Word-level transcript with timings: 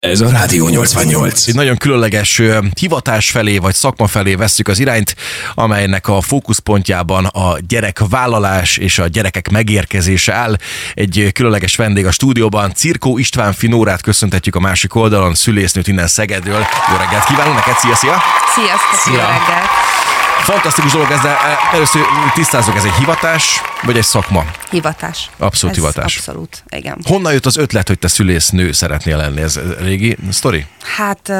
Ez 0.00 0.20
a 0.20 0.30
Rádió 0.30 0.68
88. 0.68 1.46
Egy 1.46 1.54
nagyon 1.54 1.76
különleges 1.76 2.42
hivatás 2.80 3.30
felé 3.30 3.58
vagy 3.58 3.74
szakma 3.74 4.06
felé 4.06 4.34
vesszük 4.34 4.68
az 4.68 4.78
irányt, 4.78 5.16
amelynek 5.54 6.08
a 6.08 6.20
fókuszpontjában 6.20 7.24
a 7.24 7.56
gyerekvállalás 7.68 8.76
és 8.76 8.98
a 8.98 9.06
gyerekek 9.06 9.50
megérkezése 9.50 10.32
áll. 10.34 10.56
Egy 10.94 11.30
különleges 11.32 11.76
vendég 11.76 12.06
a 12.06 12.10
stúdióban, 12.10 12.74
Cirkó 12.74 13.18
István 13.18 13.52
Finórát 13.52 14.02
köszöntetjük 14.02 14.54
a 14.54 14.60
másik 14.60 14.94
oldalon, 14.94 15.34
szülésznőt 15.34 15.88
innen 15.88 16.06
Szegedről. 16.06 16.66
Jó 16.90 16.96
reggelt 16.96 17.24
kívánunk 17.24 17.56
neked, 17.56 17.78
szia, 17.78 17.94
szia! 17.94 18.16
Sziasztok, 18.54 19.00
Szia. 19.04 19.12
jó 19.12 19.18
reggelt! 19.18 19.99
Fantasztikus 20.42 20.92
dolog 20.92 21.10
ez, 21.10 21.20
de 21.20 21.28
ö, 21.28 21.76
először 21.76 22.02
tisztázok, 22.34 22.76
ez 22.76 22.84
egy 22.84 22.92
hivatás 22.92 23.60
vagy 23.82 23.96
egy 23.96 24.04
szakma? 24.04 24.44
Hivatás. 24.70 25.30
Abszolút 25.38 25.76
Ez 25.76 25.82
hivatás. 25.82 26.16
Abszolút, 26.16 26.64
igen. 26.68 26.98
Honnan 27.04 27.32
jött 27.32 27.46
az 27.46 27.56
ötlet, 27.56 27.88
hogy 27.88 27.98
te 27.98 28.08
szülésznő 28.08 28.72
szeretnél 28.72 29.16
lenni? 29.16 29.40
Ez 29.40 29.60
régi 29.78 30.16
sztori? 30.30 30.66
Hát 30.96 31.32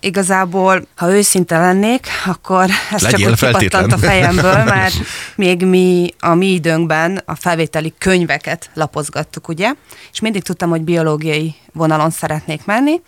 igazából, 0.00 0.86
ha 0.96 1.10
őszinte 1.12 1.58
lennék, 1.58 2.06
akkor 2.26 2.70
ez 2.90 3.02
Legyél 3.02 3.18
csak 3.18 3.30
úgy 3.30 3.38
feltétlen. 3.38 3.90
a 3.90 3.98
fejemből, 3.98 4.64
mert 4.74 4.94
még 5.34 5.64
mi 5.66 6.14
a 6.18 6.34
mi 6.34 6.46
időnkben 6.46 7.22
a 7.24 7.34
felvételi 7.34 7.94
könyveket 7.98 8.70
lapozgattuk, 8.74 9.48
ugye? 9.48 9.72
És 10.12 10.20
mindig 10.20 10.42
tudtam, 10.42 10.70
hogy 10.70 10.82
biológiai 10.82 11.54
vonalon 11.72 12.10
szeretnék 12.10 12.64
menni, 12.64 13.00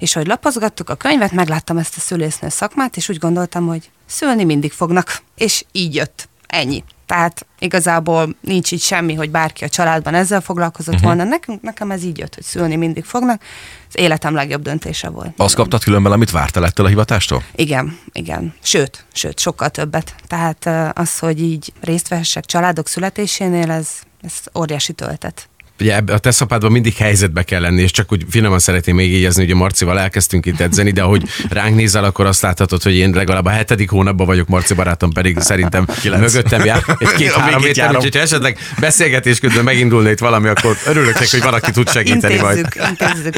és 0.00 0.12
hogy 0.12 0.26
lapozgattuk 0.26 0.90
a 0.90 0.94
könyvet, 0.94 1.32
megláttam 1.32 1.78
ezt 1.78 1.96
a 1.96 2.00
szülésznő 2.00 2.48
szakmát, 2.48 2.96
és 2.96 3.08
úgy 3.08 3.18
gondoltam, 3.18 3.66
hogy 3.66 3.90
szülni 4.06 4.44
mindig 4.44 4.72
fognak. 4.72 5.22
És 5.36 5.64
így 5.72 5.94
jött. 5.94 6.28
Ennyi. 6.46 6.84
Tehát 7.06 7.46
igazából 7.58 8.36
nincs 8.40 8.70
itt 8.72 8.80
semmi, 8.80 9.14
hogy 9.14 9.30
bárki 9.30 9.64
a 9.64 9.68
családban 9.68 10.14
ezzel 10.14 10.40
foglalkozott 10.40 10.94
uh-huh. 10.94 11.08
volna. 11.08 11.24
Nekünk, 11.24 11.62
nekem 11.62 11.90
ez 11.90 12.04
így 12.04 12.18
jött, 12.18 12.34
hogy 12.34 12.44
szülni 12.44 12.76
mindig 12.76 13.04
fognak. 13.04 13.42
Az 13.88 13.98
életem 13.98 14.34
legjobb 14.34 14.62
döntése 14.62 15.08
volt. 15.08 15.32
Azt 15.36 15.54
kaptad 15.54 15.84
különben, 15.84 16.12
amit 16.12 16.30
vártál 16.30 16.64
ettől 16.64 16.86
a 16.86 16.88
hivatástól? 16.88 17.42
Igen, 17.54 17.98
igen. 18.12 18.54
Sőt, 18.62 19.04
sőt, 19.12 19.38
sokkal 19.38 19.68
többet. 19.68 20.14
Tehát 20.26 20.66
az, 20.98 21.18
hogy 21.18 21.42
így 21.42 21.72
részt 21.80 22.08
vehessek 22.08 22.44
családok 22.44 22.88
születésénél, 22.88 23.70
ez, 23.70 23.88
ez 24.22 24.32
óriási 24.58 24.92
töltet. 24.92 25.49
Ugye 25.80 26.00
a 26.06 26.18
te 26.18 26.30
szapádban 26.30 26.72
mindig 26.72 26.94
helyzetbe 26.94 27.42
kell 27.42 27.60
lenni, 27.60 27.82
és 27.82 27.90
csak 27.90 28.12
úgy 28.12 28.24
finoman 28.30 28.58
szeretném 28.58 28.94
még 28.94 29.12
jegyezni, 29.12 29.42
hogy 29.42 29.52
a 29.52 29.56
Marcival 29.56 29.98
elkezdtünk 30.00 30.46
itt 30.46 30.60
edzeni, 30.60 30.90
de 30.90 31.02
ahogy 31.02 31.22
ránk 31.48 31.74
nézel, 31.76 32.04
akkor 32.04 32.26
azt 32.26 32.42
láthatod, 32.42 32.82
hogy 32.82 32.94
én 32.94 33.10
legalább 33.10 33.44
a 33.44 33.50
hetedik 33.50 33.90
hónapban 33.90 34.26
vagyok, 34.26 34.48
Marci 34.48 34.74
barátom 34.74 35.12
pedig 35.12 35.38
szerintem 35.38 35.86
Kilenc. 36.00 36.32
mögöttem 36.32 36.64
jár 36.64 36.82
egy 36.98 37.06
A 37.06 37.10
két-három 37.16 37.44
végét 37.44 37.60
méter, 37.62 37.76
járom. 37.76 37.96
úgyhogy 37.96 38.20
esetleg 38.20 38.58
beszélgetés 38.80 39.38
közben 39.38 39.64
megindulna 39.64 40.10
itt 40.10 40.18
valami, 40.18 40.48
akkor 40.48 40.76
örülök 40.86 41.14
neki, 41.14 41.28
hogy 41.30 41.42
valaki 41.42 41.70
tud 41.70 41.90
segíteni 41.90 42.36
majd. 42.36 42.56
Intézzük, 42.56 42.88
intézzük. 42.88 43.36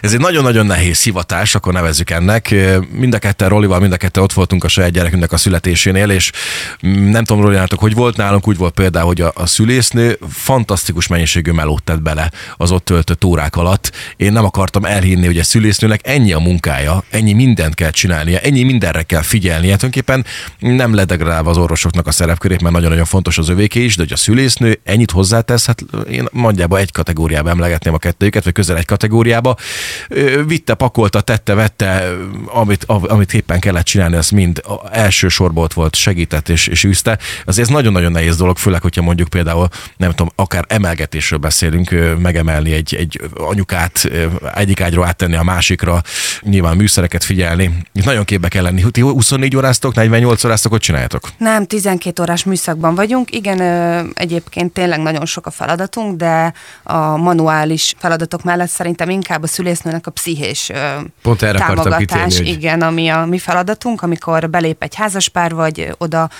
Ez 0.00 0.12
egy 0.12 0.20
nagyon-nagyon 0.20 0.66
nehéz 0.66 1.02
hivatás, 1.02 1.54
akkor 1.54 1.72
nevezzük 1.72 2.10
ennek. 2.10 2.54
Mind 2.90 3.14
a 3.14 3.18
ketten 3.18 3.48
Rolival, 3.48 3.80
mind 3.80 3.92
a 3.92 3.96
ketten 3.96 4.22
ott 4.22 4.32
voltunk 4.32 4.64
a 4.64 4.68
saját 4.68 4.90
gyerekünknek 4.90 5.32
a 5.32 5.36
születésénél, 5.36 6.10
és 6.10 6.30
nem 7.10 7.24
tudom, 7.24 7.42
Roli, 7.42 7.54
nálatok 7.54 7.80
hogy 7.80 7.94
volt 7.94 8.16
nálunk, 8.16 8.48
úgy 8.48 8.56
volt 8.56 8.74
például, 8.74 9.06
hogy 9.06 9.20
a, 9.20 9.32
a 9.34 9.46
szülésznő 9.46 10.18
fantasztikus 10.30 11.06
mennyiségű 11.42 11.52
melót 11.52 11.82
tett 11.82 12.02
bele 12.02 12.30
az 12.56 12.70
ott 12.70 12.84
töltött 12.84 13.24
órák 13.24 13.56
alatt. 13.56 13.92
Én 14.16 14.32
nem 14.32 14.44
akartam 14.44 14.84
elhinni, 14.84 15.26
hogy 15.26 15.38
a 15.38 15.44
szülésznőnek 15.44 16.00
ennyi 16.04 16.32
a 16.32 16.38
munkája, 16.38 17.04
ennyi 17.10 17.32
mindent 17.32 17.74
kell 17.74 17.90
csinálnia, 17.90 18.38
ennyi 18.38 18.62
mindenre 18.62 19.02
kell 19.02 19.22
figyelnie. 19.22 19.76
Tulajdonképpen 19.76 20.24
nem 20.58 20.94
ledegradálva 20.94 21.50
az 21.50 21.58
orvosoknak 21.58 22.06
a 22.06 22.10
szerepkörét, 22.10 22.62
mert 22.62 22.74
nagyon-nagyon 22.74 23.04
fontos 23.04 23.38
az 23.38 23.48
övéké 23.48 23.84
is, 23.84 23.96
de 23.96 24.02
hogy 24.02 24.12
a 24.12 24.16
szülésznő 24.16 24.80
ennyit 24.84 25.10
hozzátesz, 25.10 25.66
hát 25.66 25.84
én 26.10 26.28
nagyjából 26.32 26.78
egy 26.78 26.92
kategóriába 26.92 27.50
emlegetném 27.50 27.94
a 27.94 27.98
kettőjüket, 27.98 28.44
vagy 28.44 28.52
közel 28.52 28.76
egy 28.76 28.84
kategóriába. 28.84 29.56
Vitte, 30.46 30.74
pakolta, 30.74 31.20
tette, 31.20 31.54
vette, 31.54 32.12
amit, 32.46 32.84
amit 32.84 33.34
éppen 33.34 33.60
kellett 33.60 33.84
csinálni, 33.84 34.16
az 34.16 34.30
mind 34.30 34.62
elsősorban 34.90 35.64
ott 35.64 35.72
volt, 35.72 35.94
segített 35.94 36.48
és, 36.48 36.66
és 36.66 36.84
űzte. 36.84 37.18
Azért 37.44 37.68
ez 37.68 37.74
nagyon-nagyon 37.74 38.12
nehéz 38.12 38.36
dolog, 38.36 38.56
főleg, 38.56 38.82
hogyha 38.82 39.02
mondjuk 39.02 39.28
például, 39.28 39.68
nem 39.96 40.10
tudom, 40.10 40.32
akár 40.34 40.64
emelgetésről 41.32 41.38
beszélünk, 41.38 42.18
megemelni 42.22 42.72
egy, 42.72 42.94
egy 42.94 43.20
anyukát 43.34 44.08
egyik 44.54 44.80
ágyról 44.80 45.04
áttenni 45.04 45.34
a 45.34 45.42
másikra, 45.42 46.02
nyilván 46.42 46.76
műszereket 46.76 47.24
figyelni. 47.24 47.70
Itt 47.92 48.04
nagyon 48.04 48.24
képbe 48.24 48.48
kell 48.48 48.62
lenni. 48.62 48.90
Ti 48.90 49.00
24 49.00 49.56
óráztok, 49.56 49.94
48 49.94 50.44
óráztok, 50.44 50.70
hogy 50.72 50.80
csináljátok? 50.80 51.28
Nem, 51.38 51.66
12 51.66 52.22
órás 52.22 52.44
műszakban 52.44 52.94
vagyunk. 52.94 53.34
Igen, 53.34 53.60
egyébként 54.14 54.72
tényleg 54.72 55.00
nagyon 55.00 55.26
sok 55.26 55.46
a 55.46 55.50
feladatunk, 55.50 56.16
de 56.16 56.52
a 56.82 57.16
manuális 57.16 57.94
feladatok 57.98 58.42
mellett 58.44 58.68
szerintem 58.68 59.10
inkább 59.10 59.42
a 59.42 59.46
szülésznőnek 59.46 60.06
a 60.06 60.10
pszichés 60.10 60.70
Pont 61.22 61.42
erre 61.42 61.58
támogatás, 61.58 61.98
kitérni, 61.98 62.36
hogy- 62.36 62.46
igen, 62.46 62.82
ami 62.82 63.08
a 63.08 63.24
mi 63.24 63.38
feladatunk, 63.38 64.02
amikor 64.02 64.50
belép 64.50 64.82
egy 64.82 64.94
házaspár, 64.94 65.54
vagy 65.54 65.94
oda 65.98 66.30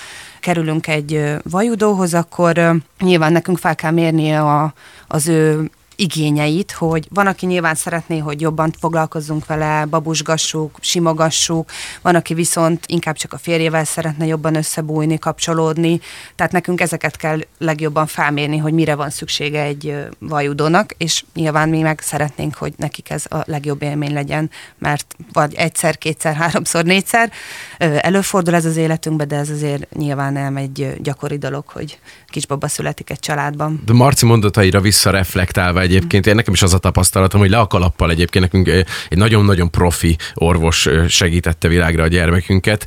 kerülünk 0.43 0.87
egy 0.87 1.35
vajudóhoz, 1.43 2.13
akkor 2.13 2.81
nyilván 2.99 3.31
nekünk 3.31 3.57
fel 3.57 3.75
kell 3.75 3.91
mérnie 3.91 4.41
a, 4.41 4.73
az 5.07 5.27
ő 5.27 5.69
igényeit, 5.95 6.71
hogy 6.71 7.07
van, 7.09 7.27
aki 7.27 7.45
nyilván 7.45 7.75
szeretné, 7.75 8.17
hogy 8.17 8.41
jobban 8.41 8.73
foglalkozzunk 8.79 9.45
vele, 9.45 9.85
babusgassuk, 9.85 10.77
simogassuk, 10.81 11.71
van, 12.01 12.15
aki 12.15 12.33
viszont 12.33 12.85
inkább 12.87 13.15
csak 13.15 13.33
a 13.33 13.37
férjével 13.37 13.83
szeretne 13.83 14.25
jobban 14.25 14.55
összebújni, 14.55 15.19
kapcsolódni, 15.19 15.99
tehát 16.35 16.51
nekünk 16.51 16.81
ezeket 16.81 17.17
kell 17.17 17.39
legjobban 17.57 18.07
felmérni, 18.07 18.57
hogy 18.57 18.73
mire 18.73 18.95
van 18.95 19.09
szüksége 19.09 19.61
egy 19.61 19.95
vajudónak, 20.19 20.93
és 20.97 21.23
nyilván 21.33 21.69
mi 21.69 21.81
meg 21.81 21.99
szeretnénk, 21.99 22.55
hogy 22.55 22.73
nekik 22.77 23.09
ez 23.09 23.25
a 23.29 23.43
legjobb 23.45 23.81
élmény 23.81 24.13
legyen, 24.13 24.49
mert 24.77 25.15
vagy 25.33 25.53
egyszer, 25.53 25.97
kétszer, 25.97 26.35
háromszor, 26.35 26.83
négyszer 26.83 27.31
előfordul 27.77 28.55
ez 28.55 28.65
az 28.65 28.77
életünkben, 28.77 29.27
de 29.27 29.35
ez 29.35 29.49
azért 29.49 29.93
nyilván 29.95 30.33
nem 30.33 30.55
egy 30.55 30.93
gyakori 31.01 31.37
dolog, 31.37 31.67
hogy 31.67 31.99
kisbaba 32.27 32.67
születik 32.67 33.09
egy 33.09 33.19
családban. 33.19 33.81
De 33.85 33.93
Marci 33.93 34.25
mondataira 34.25 34.81
visszareflektálva 34.81 35.82
egyébként, 35.83 36.27
én 36.27 36.35
nekem 36.35 36.53
is 36.53 36.61
az 36.61 36.73
a 36.73 36.77
tapasztalatom, 36.77 37.39
hogy 37.39 37.49
le 37.49 37.57
a 37.57 37.67
kalappal 37.67 38.09
egyébként 38.09 38.43
nekünk 38.43 38.85
egy 39.09 39.17
nagyon-nagyon 39.17 39.71
profi 39.71 40.15
orvos 40.33 40.89
segítette 41.07 41.67
világra 41.67 42.03
a 42.03 42.07
gyermekünket, 42.07 42.85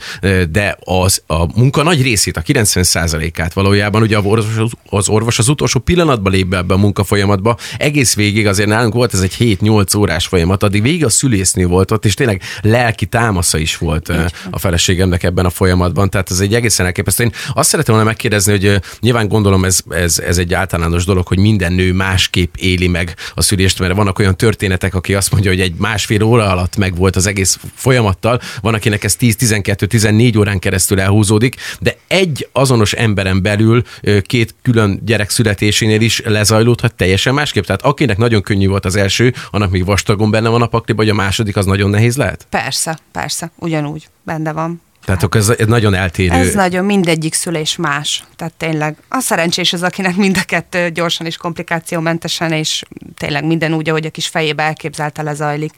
de 0.50 0.76
az 0.80 1.22
a 1.26 1.58
munka 1.58 1.82
nagy 1.82 2.02
részét, 2.02 2.36
a 2.36 2.42
90%-át 2.42 3.52
valójában 3.52 4.02
ugye 4.02 4.16
az 4.16 4.24
orvos, 4.24 4.72
az 4.90 5.08
orvos 5.08 5.38
az 5.38 5.48
utolsó 5.48 5.80
pillanatban 5.80 6.32
lép 6.32 6.46
be 6.46 6.56
ebbe 6.56 6.74
a 6.74 6.76
munkafolyamatba, 6.76 7.56
egész 7.78 8.14
végig 8.14 8.46
azért 8.46 8.68
nálunk 8.68 8.94
volt 8.94 9.14
ez 9.14 9.20
egy 9.20 9.36
7-8 9.38 9.96
órás 9.96 10.26
folyamat, 10.26 10.62
addig 10.62 10.82
végig 10.82 11.04
a 11.04 11.08
szülésznő 11.08 11.66
volt 11.66 11.90
ott, 11.90 12.04
és 12.04 12.14
tényleg 12.14 12.42
lelki 12.60 13.06
támasza 13.06 13.58
is 13.58 13.76
volt 13.78 14.12
a 14.50 14.58
feleségemnek 14.58 15.22
ebben 15.22 15.44
a 15.44 15.50
folyamatban, 15.50 16.10
tehát 16.10 16.30
ez 16.30 16.40
egy 16.40 16.54
egészen 16.54 16.86
elképesztő. 16.86 17.24
Én 17.24 17.32
azt 17.54 17.68
szeretem 17.68 17.94
volna 17.94 18.08
megkérdezni, 18.08 18.52
hogy 18.52 18.80
nyilván 19.00 19.28
gondolom 19.28 19.64
ez, 19.64 19.80
ez, 19.88 20.18
ez 20.18 20.38
egy 20.38 20.54
általános 20.54 21.04
dolog, 21.04 21.26
hogy 21.26 21.38
minden 21.38 21.72
nő 21.72 21.92
másképp 21.92 22.54
éli 22.56 22.85
meg 22.88 23.14
a 23.34 23.42
szülést, 23.42 23.78
mert 23.78 23.94
vannak 23.94 24.18
olyan 24.18 24.36
történetek, 24.36 24.94
aki 24.94 25.14
azt 25.14 25.32
mondja, 25.32 25.50
hogy 25.50 25.60
egy 25.60 25.74
másfél 25.78 26.22
óra 26.22 26.50
alatt 26.50 26.76
meg 26.76 26.96
volt 26.96 27.16
az 27.16 27.26
egész 27.26 27.58
folyamattal, 27.74 28.40
van, 28.60 28.74
akinek 28.74 29.04
ez 29.04 29.16
10-12-14 29.20 30.38
órán 30.38 30.58
keresztül 30.58 31.00
elhúzódik, 31.00 31.56
de 31.80 31.96
egy 32.06 32.48
azonos 32.52 32.92
emberen 32.92 33.42
belül 33.42 33.82
két 34.22 34.54
külön 34.62 35.00
gyerek 35.04 35.30
születésénél 35.30 36.00
is 36.00 36.22
lezajlódhat 36.24 36.94
teljesen 36.94 37.34
másképp. 37.34 37.64
Tehát 37.64 37.82
akinek 37.82 38.16
nagyon 38.16 38.42
könnyű 38.42 38.68
volt 38.68 38.84
az 38.84 38.96
első, 38.96 39.34
annak 39.50 39.70
még 39.70 39.84
vastagon 39.84 40.30
benne 40.30 40.48
van 40.48 40.62
a 40.62 40.66
pakliba, 40.66 41.02
vagy 41.02 41.10
a 41.10 41.14
második 41.14 41.56
az 41.56 41.66
nagyon 41.66 41.90
nehéz 41.90 42.16
lehet? 42.16 42.46
Persze, 42.50 42.98
persze, 43.12 43.50
ugyanúgy 43.58 44.08
benne 44.22 44.52
van. 44.52 44.80
Tehát 45.06 45.22
akkor 45.22 45.40
ez, 45.40 45.48
ez 45.48 45.66
nagyon 45.66 45.94
eltérő. 45.94 46.34
Ez 46.34 46.54
nagyon 46.54 46.84
mindegyik 46.84 47.34
szülés 47.34 47.76
más. 47.76 48.24
Tehát 48.36 48.52
tényleg 48.54 48.96
a 49.08 49.20
szerencsés 49.20 49.72
az, 49.72 49.82
akinek 49.82 50.16
mind 50.16 50.36
a 50.36 50.44
kettő 50.44 50.90
gyorsan 50.90 51.26
és 51.26 51.36
komplikációmentesen, 51.36 52.52
és 52.52 52.82
tényleg 53.16 53.44
minden 53.44 53.74
úgy, 53.74 53.88
ahogy 53.88 54.06
a 54.06 54.10
kis 54.10 54.26
fejébe 54.26 54.62
elképzelte 54.62 55.22
lezajlik. 55.22 55.72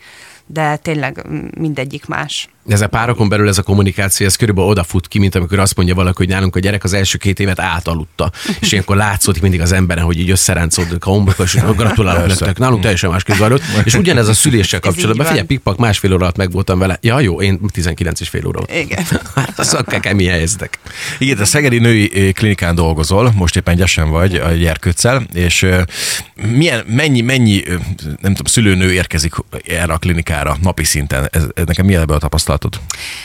De 0.46 0.76
tényleg 0.76 1.26
mindegyik 1.58 2.06
más. 2.06 2.48
Ez 2.68 2.80
a 2.80 2.86
párokon 2.86 3.28
belül 3.28 3.48
ez 3.48 3.58
a 3.58 3.62
kommunikáció, 3.62 4.26
ez 4.26 4.36
körülbelül 4.36 4.70
odafut 4.70 5.08
ki, 5.08 5.18
mint 5.18 5.34
amikor 5.34 5.58
azt 5.58 5.76
mondja 5.76 5.94
valaki, 5.94 6.16
hogy 6.16 6.28
nálunk 6.28 6.56
a 6.56 6.58
gyerek 6.58 6.84
az 6.84 6.92
első 6.92 7.18
két 7.18 7.40
évet 7.40 7.60
átaludta. 7.60 8.30
És 8.60 8.72
ilyenkor 8.72 8.96
látszott 8.96 9.40
mindig 9.40 9.60
az 9.60 9.72
emberen, 9.72 10.04
hogy 10.04 10.18
így 10.18 10.30
összeráncódik 10.30 11.04
a 11.04 11.10
homlok, 11.10 11.36
és 11.38 11.58
gratulálok 11.76 12.26
nektek. 12.26 12.58
Nálunk 12.58 12.82
teljesen 12.82 13.10
más 13.10 13.22
zajlott. 13.36 13.62
És 13.84 13.94
ugyanez 13.94 14.28
a 14.28 14.34
szüléssel 14.34 14.80
kapcsolatban, 14.80 15.26
figyelj, 15.26 15.46
pikpak 15.46 15.76
másfél 15.78 16.12
óra 16.12 16.22
alatt 16.22 16.36
meg 16.36 16.50
voltam 16.50 16.78
vele. 16.78 16.98
Ja, 17.00 17.20
jó, 17.20 17.42
én 17.42 17.60
19 17.72 18.20
és 18.20 18.28
fél 18.28 18.46
óra. 18.46 18.60
Igen. 18.74 19.04
Hát 19.34 19.58
az 19.58 19.74
a 19.74 19.82
kemény 19.82 20.28
helyzetek. 20.28 20.78
Igen, 21.18 21.36
te 21.36 21.44
Szegedi 21.44 21.78
Női 21.78 22.10
ö, 22.14 22.30
Klinikán 22.30 22.74
dolgozol, 22.74 23.32
most 23.34 23.56
éppen 23.56 23.76
gyesen 23.76 24.10
vagy 24.10 24.34
a 24.34 24.50
gyerkőccel, 24.50 25.26
és 25.32 25.62
ö, 25.62 25.80
milyen, 26.46 26.84
mennyi, 26.86 27.20
mennyi, 27.20 27.62
ö, 27.66 27.74
nem 28.04 28.34
tudom, 28.34 28.44
szülőnő 28.44 28.92
érkezik 28.92 29.34
erre 29.66 29.92
a 29.92 29.98
klinikára? 29.98 30.56
napi 30.62 30.84
szinten? 30.84 31.28
Ez, 31.32 31.42
ez 31.54 31.64
nekem 31.66 31.86
mi 31.86 31.94
ebből 31.94 32.16
a 32.20 32.28
tapasztalatod? 32.58 32.80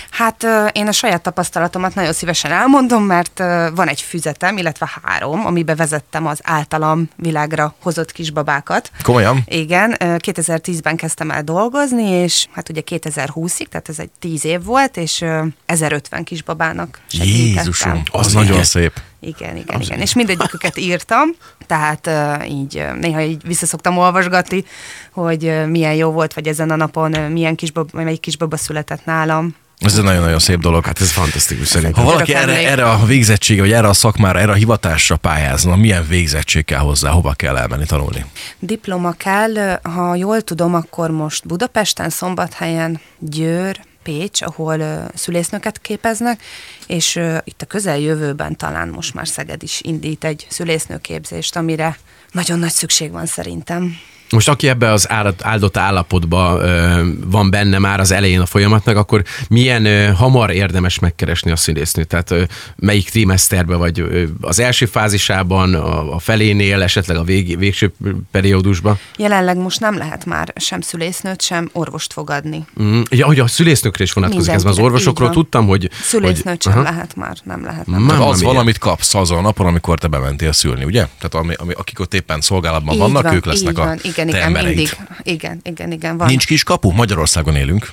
Hát 0.09 0.45
én 0.75 0.87
a 0.87 0.91
saját 0.91 1.21
tapasztalatomat 1.21 1.95
nagyon 1.95 2.13
szívesen 2.13 2.51
elmondom, 2.51 3.03
mert 3.03 3.39
van 3.75 3.87
egy 3.87 4.01
füzetem, 4.01 4.57
illetve 4.57 4.89
három, 5.03 5.45
amiben 5.45 5.75
vezettem 5.75 6.27
az 6.27 6.39
általam 6.43 7.09
világra 7.15 7.75
hozott 7.81 8.11
kisbabákat. 8.11 8.91
Komolyan? 9.01 9.43
Igen, 9.45 9.95
2010-ben 9.99 10.95
kezdtem 10.95 11.31
el 11.31 11.43
dolgozni, 11.43 12.09
és 12.09 12.47
hát 12.51 12.69
ugye 12.69 12.81
2020-ig, 12.85 13.65
tehát 13.65 13.89
ez 13.89 13.99
egy 13.99 14.09
10 14.19 14.45
év 14.45 14.63
volt, 14.63 14.97
és 14.97 15.25
1050 15.65 16.23
kisbabának 16.23 16.99
segítettem. 17.07 17.63
Jézusom, 17.63 18.03
az, 18.11 18.25
az 18.25 18.33
nagyon 18.33 18.63
szép. 18.63 19.01
Igen, 19.25 19.57
igen, 19.57 19.81
igen. 19.81 19.99
És 19.99 20.13
mindegyiküket 20.13 20.77
írtam, 20.77 21.29
tehát 21.65 22.07
uh, 22.07 22.51
így 22.51 22.85
néha 22.99 23.21
így 23.21 23.41
visszaszoktam 23.45 23.97
olvasgatni, 23.97 24.63
hogy 25.11 25.45
uh, 25.45 25.67
milyen 25.67 25.93
jó 25.93 26.11
volt, 26.11 26.33
vagy 26.33 26.47
ezen 26.47 26.71
a 26.71 26.75
napon 26.75 27.15
uh, 27.15 27.29
milyen 27.29 27.55
kisbaba, 27.55 27.89
melyik 27.93 28.19
kisbaba 28.19 28.57
született 28.57 29.05
nálam. 29.05 29.55
Ez 29.77 29.97
egy 29.97 30.03
nagyon-nagyon 30.03 30.39
szép 30.39 30.59
dolog. 30.59 30.85
Hát 30.85 31.01
ez 31.01 31.11
fantasztikus 31.11 31.67
szerintem. 31.67 32.03
Ha 32.03 32.11
valaki 32.11 32.33
erre, 32.33 32.69
erre 32.69 32.89
a 32.89 33.05
végzettsége, 33.05 33.61
vagy 33.61 33.71
erre 33.71 33.87
a 33.87 33.93
szakmára, 33.93 34.39
erre 34.39 34.51
a 34.51 34.55
hivatásra 34.55 35.15
pályázna, 35.15 35.75
milyen 35.75 36.07
végzettség 36.07 36.65
kell 36.65 36.79
hozzá, 36.79 37.09
hova 37.09 37.33
kell 37.33 37.57
elmenni 37.57 37.85
tanulni? 37.85 38.25
Diploma 38.59 39.11
kell, 39.11 39.79
ha 39.83 40.15
jól 40.15 40.41
tudom, 40.41 40.75
akkor 40.75 41.11
most 41.11 41.47
Budapesten, 41.47 42.09
Szombathelyen, 42.09 42.99
Győr, 43.19 43.79
Pécs, 44.03 44.41
ahol 44.41 45.07
szülésznöket 45.13 45.81
képeznek, 45.81 46.41
és 46.87 47.15
itt 47.43 47.61
a 47.61 47.65
közeljövőben 47.65 48.57
talán 48.57 48.87
most 48.87 49.13
már 49.13 49.27
Szeged 49.27 49.63
is 49.63 49.81
indít 49.81 50.23
egy 50.23 50.47
szülésznőképzést, 50.49 51.55
amire 51.55 51.97
nagyon 52.31 52.59
nagy 52.59 52.71
szükség 52.71 53.11
van 53.11 53.25
szerintem. 53.25 53.95
Most 54.33 54.49
aki 54.49 54.67
ebbe 54.67 54.91
az 54.91 55.07
áldott 55.41 55.77
állapotba 55.77 56.59
van 57.25 57.49
benne 57.49 57.79
már 57.79 57.99
az 57.99 58.11
elején 58.11 58.39
a 58.39 58.45
folyamatnak, 58.45 58.97
akkor 58.97 59.23
milyen 59.49 60.15
hamar 60.15 60.51
érdemes 60.51 60.99
megkeresni 60.99 61.51
a 61.51 61.55
színésznőt? 61.55 62.07
Tehát 62.07 62.49
melyik 62.75 63.09
trimeszterben, 63.09 63.77
vagy 63.77 64.27
az 64.41 64.59
első 64.59 64.85
fázisában, 64.85 65.73
a, 65.73 66.19
felénél, 66.19 66.81
esetleg 66.81 67.17
a 67.17 67.23
vég, 67.23 67.57
végső 67.57 67.93
periódusban? 68.31 68.99
Jelenleg 69.17 69.57
most 69.57 69.79
nem 69.79 69.97
lehet 69.97 70.25
már 70.25 70.53
sem 70.55 70.81
szülésznőt, 70.81 71.41
sem 71.41 71.69
orvost 71.73 72.13
fogadni. 72.13 72.65
Mm, 72.81 73.01
ja, 73.09 73.25
hogy 73.25 73.39
a 73.39 73.47
szülésznőkre 73.47 74.03
is 74.03 74.13
vonatkozik 74.13 74.53
ez, 74.53 74.65
az 74.65 74.79
orvosokról 74.79 75.29
tudtam, 75.29 75.67
hogy... 75.67 75.89
Szülésznőt 76.01 76.63
hogy, 76.63 76.73
sem 76.73 76.73
aha. 76.73 76.81
lehet 76.81 77.15
már, 77.15 77.37
nem 77.43 77.63
lehet. 77.63 77.85
Nem. 77.85 78.07
Tehát 78.07 78.21
az 78.21 78.41
valamit 78.41 78.77
kapsz 78.77 79.13
azon 79.13 79.37
a 79.37 79.41
napon, 79.41 79.65
amikor 79.65 79.99
te 79.99 80.07
bementél 80.07 80.51
szülni, 80.51 80.83
ugye? 80.83 81.07
Tehát 81.17 81.33
ami, 81.45 81.53
ami, 81.53 81.73
akik 81.73 81.99
ott 81.99 82.13
éppen 82.13 82.41
szolgálatban 82.41 82.93
így 82.93 82.99
vannak, 82.99 83.23
van, 83.23 83.33
ők 83.33 83.45
lesznek 83.45 83.77
a 83.77 83.83
van. 83.85 83.99
Igen, 84.27 84.49
igen, 84.49 84.65
mindig. 84.65 84.89
Igen, 85.23 85.59
igen, 85.63 85.91
igen, 85.91 86.17
van. 86.17 86.27
Nincs 86.27 86.45
kis 86.45 86.63
kapu? 86.63 86.91
Magyarországon 86.91 87.55
élünk. 87.55 87.91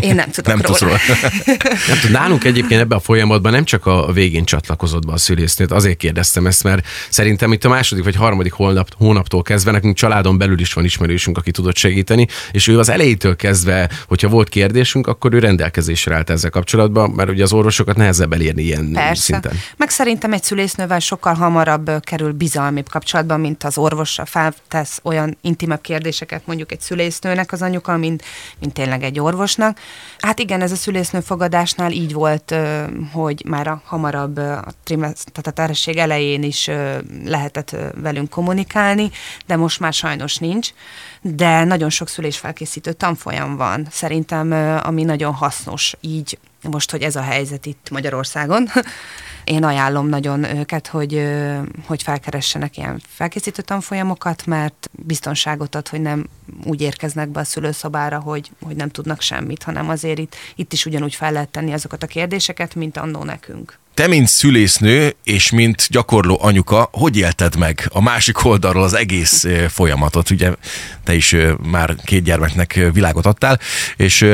Én 0.00 0.14
nem 0.14 0.30
tudok 0.30 0.46
nem 0.46 0.60
róla. 0.60 0.66
tudsz 0.66 0.80
róla. 0.80 0.96
Nem 1.88 1.98
tudom, 2.00 2.12
nálunk 2.12 2.44
egyébként 2.44 2.80
ebben 2.80 2.98
a 2.98 3.00
folyamatban 3.00 3.52
nem 3.52 3.64
csak 3.64 3.86
a 3.86 4.12
végén 4.12 4.44
csatlakozott 4.44 5.06
be 5.06 5.12
a 5.12 5.16
szülésznőt, 5.16 5.70
azért 5.70 5.96
kérdeztem 5.96 6.46
ezt, 6.46 6.62
mert 6.62 6.86
szerintem 7.08 7.52
itt 7.52 7.64
a 7.64 7.68
második 7.68 8.04
vagy 8.04 8.16
harmadik 8.16 8.52
hónap, 8.52 8.88
hónaptól 8.98 9.42
kezdve 9.42 9.70
nekünk 9.70 9.96
családon 9.96 10.38
belül 10.38 10.60
is 10.60 10.72
van 10.72 10.84
ismerősünk, 10.84 11.38
aki 11.38 11.50
tudott 11.50 11.76
segíteni, 11.76 12.26
és 12.50 12.68
ő 12.68 12.78
az 12.78 12.88
elejétől 12.88 13.36
kezdve, 13.36 13.90
hogyha 14.08 14.28
volt 14.28 14.48
kérdésünk, 14.48 15.06
akkor 15.06 15.34
ő 15.34 15.38
rendelkezésre 15.38 16.14
állt 16.14 16.30
ezzel 16.30 16.50
kapcsolatban, 16.50 17.10
mert 17.10 17.30
ugye 17.30 17.42
az 17.42 17.52
orvosokat 17.52 17.96
nehezebb 17.96 18.32
elérni 18.32 18.62
ilyen 18.62 18.92
Persze. 18.92 19.22
szinten. 19.22 19.52
Meg 19.76 19.90
szerintem 19.90 20.32
egy 20.32 20.42
szülésznővel 20.42 20.98
sokkal 20.98 21.34
hamarabb 21.34 21.90
kerül 22.00 22.32
bizalmibb 22.32 22.88
kapcsolatban, 22.88 23.40
mint 23.40 23.64
az 23.64 23.78
orvossal 23.78 24.24
feltesz 24.24 25.00
olyan 25.02 25.36
intimebb 25.42 25.80
kérdéseket 25.80 26.46
mondjuk 26.46 26.72
egy 26.72 26.80
szülésznőnek 26.80 27.52
az 27.52 27.62
anyuka, 27.62 27.96
mint, 27.96 28.22
mint 28.58 28.72
tényleg 28.72 29.02
egy 29.02 29.20
orvosnak. 29.20 29.78
Hát 30.18 30.38
igen, 30.38 30.60
ez 30.60 30.72
a 30.72 30.76
szülésznő 30.76 31.20
fogadásnál 31.20 31.92
így 31.92 32.12
volt, 32.12 32.54
hogy 33.12 33.42
már 33.46 33.66
a 33.66 33.82
hamarabb 33.84 34.36
a, 34.36 34.64
trimesz, 34.84 35.24
tehát 35.24 35.46
a 35.46 35.50
terhesség 35.50 35.96
elején 35.96 36.42
is 36.42 36.70
lehetett 37.24 37.76
velünk 37.94 38.30
kommunikálni, 38.30 39.10
de 39.46 39.56
most 39.56 39.80
már 39.80 39.92
sajnos 39.92 40.36
nincs. 40.36 40.70
De 41.20 41.64
nagyon 41.64 41.90
sok 41.90 42.08
szülésfelkészítő 42.08 42.92
tanfolyam 42.92 43.56
van, 43.56 43.86
szerintem, 43.90 44.52
ami 44.82 45.02
nagyon 45.02 45.34
hasznos 45.34 45.94
így 46.00 46.38
most, 46.70 46.90
hogy 46.90 47.02
ez 47.02 47.16
a 47.16 47.22
helyzet 47.22 47.66
itt 47.66 47.88
Magyarországon. 47.90 48.68
Én 49.44 49.64
ajánlom 49.64 50.08
nagyon 50.08 50.56
őket, 50.56 50.86
hogy, 50.86 51.28
hogy 51.86 52.02
felkeressenek 52.02 52.76
ilyen 52.76 53.00
felkészítő 53.08 53.62
tanfolyamokat, 53.62 54.46
mert 54.46 54.90
biztonságot 54.92 55.74
ad, 55.74 55.88
hogy 55.88 56.00
nem 56.00 56.26
úgy 56.64 56.80
érkeznek 56.80 57.28
be 57.28 57.40
a 57.40 57.44
szülőszobára, 57.44 58.20
hogy, 58.20 58.50
hogy 58.60 58.76
nem 58.76 58.88
tudnak 58.88 59.20
semmit, 59.20 59.62
hanem 59.62 59.88
azért 59.88 60.18
itt, 60.18 60.34
itt 60.54 60.72
is 60.72 60.86
ugyanúgy 60.86 61.14
fel 61.14 61.32
lehet 61.32 61.48
tenni 61.48 61.72
azokat 61.72 62.02
a 62.02 62.06
kérdéseket, 62.06 62.74
mint 62.74 62.96
annó 62.96 63.24
nekünk. 63.24 63.78
Te, 63.94 64.06
mint 64.06 64.28
szülésznő 64.28 65.14
és 65.24 65.50
mint 65.50 65.86
gyakorló 65.90 66.38
anyuka, 66.40 66.88
hogy 66.92 67.16
élted 67.16 67.56
meg 67.56 67.88
a 67.92 68.02
másik 68.02 68.44
oldalról 68.44 68.82
az 68.82 68.94
egész 68.94 69.44
folyamatot? 69.68 70.30
Ugye 70.30 70.52
te 71.04 71.14
is 71.14 71.36
már 71.62 71.94
két 72.04 72.22
gyermeknek 72.22 72.80
világot 72.92 73.26
adtál, 73.26 73.58
és 73.96 74.26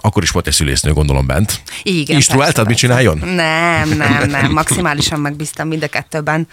akkor 0.00 0.22
is 0.22 0.30
volt 0.30 0.46
egy 0.46 0.52
szülésznő, 0.52 0.92
gondolom 0.92 1.26
bent. 1.26 1.60
Igen, 1.82 2.16
Instruáltad, 2.16 2.66
mit 2.66 2.76
csináljon? 2.76 3.18
Nem, 3.18 3.88
nem, 3.88 4.28
nem. 4.30 4.52
Maximálisan 4.52 5.20
megbíztam 5.20 5.68
mind 5.68 5.82
a 5.82 5.88
kettőben. 5.88 6.48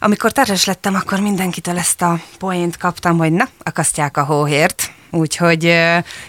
Amikor 0.00 0.32
terhes 0.32 0.64
lettem, 0.64 0.94
akkor 0.94 1.20
mindenkitől 1.20 1.78
ezt 1.78 2.02
a 2.02 2.20
poént 2.38 2.76
kaptam, 2.76 3.18
hogy 3.18 3.32
na, 3.32 3.48
akasztják 3.62 4.16
a 4.16 4.24
hóhért. 4.24 4.92
Úgyhogy 5.12 5.76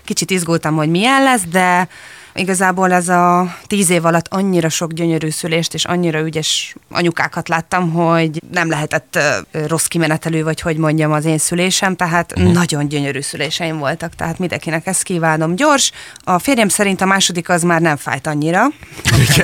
kicsit 0.03 0.31
izgultam, 0.31 0.75
hogy 0.75 0.89
milyen 0.89 1.23
lesz, 1.23 1.43
de 1.51 1.87
igazából 2.33 2.91
ez 2.91 3.09
a 3.09 3.55
tíz 3.67 3.89
év 3.89 4.05
alatt 4.05 4.25
annyira 4.29 4.69
sok 4.69 4.93
gyönyörű 4.93 5.29
szülést 5.29 5.73
és 5.73 5.85
annyira 5.85 6.19
ügyes 6.19 6.75
anyukákat 6.91 7.47
láttam, 7.47 7.91
hogy 7.91 8.41
nem 8.51 8.69
lehetett 8.69 9.19
rossz 9.51 9.85
kimenetelő, 9.85 10.43
vagy 10.43 10.61
hogy 10.61 10.77
mondjam, 10.77 11.11
az 11.11 11.25
én 11.25 11.37
szülésem, 11.37 11.95
tehát 11.95 12.33
uh-huh. 12.37 12.53
nagyon 12.53 12.87
gyönyörű 12.87 13.21
szüléseim 13.21 13.77
voltak, 13.77 14.15
tehát 14.15 14.39
mindenkinek 14.39 14.87
ezt 14.87 15.03
kívánom. 15.03 15.55
Gyors, 15.55 15.91
a 16.23 16.39
férjem 16.39 16.69
szerint 16.69 17.01
a 17.01 17.05
második 17.05 17.49
az 17.49 17.63
már 17.63 17.81
nem 17.81 17.97
fájt 17.97 18.27
annyira. 18.27 18.65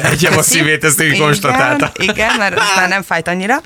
Egyem 0.03 0.37
a 0.41 0.41
szívét, 0.41 0.83
ezt 0.83 0.99
ő 0.99 1.11
konstatálta. 1.11 1.91
Igen, 1.95 2.15
igen, 2.15 2.37
mert 2.37 2.55
már 2.75 2.89
nem 2.89 3.01
fájt 3.01 3.27
annyira. 3.27 3.61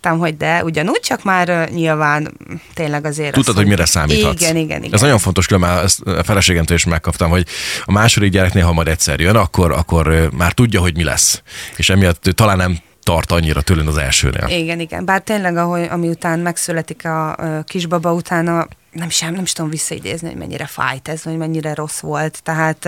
Tudtam, 0.00 0.18
hogy 0.18 0.36
de 0.36 0.64
ugyanúgy, 0.64 1.00
csak 1.00 1.22
már 1.24 1.70
nyilván 1.70 2.36
tényleg 2.74 3.04
azért... 3.04 3.34
Tudtad, 3.34 3.56
hogy 3.56 3.66
mire 3.66 3.84
számíthatsz. 3.84 4.40
Igen, 4.40 4.56
igen, 4.56 4.78
igen. 4.82 4.94
Ez 4.94 5.00
nagyon 5.00 5.18
fontos, 5.18 5.46
különben 5.46 5.84
ezt 5.84 6.00
a 6.00 6.22
feleségemtől 6.22 6.76
is 6.76 6.84
megkaptam, 6.84 7.30
hogy 7.30 7.46
a 7.84 7.92
második 7.92 8.30
gyereknél, 8.30 8.64
ha 8.64 8.72
majd 8.72 8.88
egyszer 8.88 9.20
jön, 9.20 9.36
akkor, 9.36 9.72
akkor 9.72 10.30
már 10.36 10.52
tudja, 10.52 10.80
hogy 10.80 10.96
mi 10.96 11.04
lesz. 11.04 11.42
És 11.76 11.90
emiatt 11.90 12.22
talán 12.22 12.56
nem 12.56 12.78
tart 13.02 13.32
annyira 13.32 13.60
tőled 13.60 13.86
az 13.86 13.96
elsőnél. 13.96 14.46
Igen, 14.48 14.80
igen. 14.80 15.04
Bár 15.04 15.20
tényleg, 15.20 15.56
ahogy, 15.56 15.86
ami 15.90 16.08
után 16.08 16.38
megszületik 16.38 17.04
a, 17.04 17.36
a 17.36 17.62
kisbaba 17.62 18.12
utána, 18.12 18.66
nem 18.92 19.08
sem, 19.08 19.34
nem 19.34 19.42
is 19.42 19.52
tudom 19.52 19.70
visszaidézni, 19.70 20.28
hogy 20.28 20.36
mennyire 20.36 20.66
fájt 20.66 21.08
ez, 21.08 21.22
hogy 21.22 21.36
mennyire 21.36 21.74
rossz 21.74 21.98
volt. 22.00 22.40
Tehát 22.42 22.84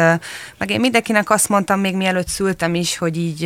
meg 0.58 0.70
én 0.70 0.80
mindenkinek 0.80 1.30
azt 1.30 1.48
mondtam, 1.48 1.80
még 1.80 1.96
mielőtt 1.96 2.28
szültem 2.28 2.74
is, 2.74 2.98
hogy 2.98 3.16
így 3.16 3.44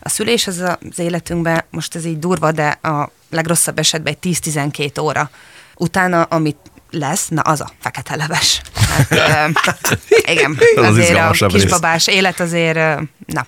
a 0.00 0.08
szülés 0.08 0.46
az 0.46 0.58
az 0.90 0.98
életünkben, 0.98 1.64
most 1.70 1.94
ez 1.94 2.04
így 2.04 2.18
durva, 2.18 2.52
de 2.52 2.68
a 2.68 3.10
legrosszabb 3.30 3.78
esetben 3.78 4.16
egy 4.20 4.38
10-12 4.40 5.02
óra. 5.02 5.30
Utána, 5.76 6.22
amit 6.22 6.56
lesz, 6.90 7.28
na 7.28 7.40
az 7.40 7.60
a 7.60 7.70
fekete 7.80 8.16
leves. 8.16 8.62
Hát, 8.74 9.98
igen, 10.32 10.58
Az 10.76 10.84
azért 10.84 11.08
a 11.08 11.12
izgalmasabb 11.12 11.52
rész. 11.52 11.62
kisbabás 11.62 12.06
élet 12.06 12.40
azért, 12.40 13.00
na. 13.26 13.46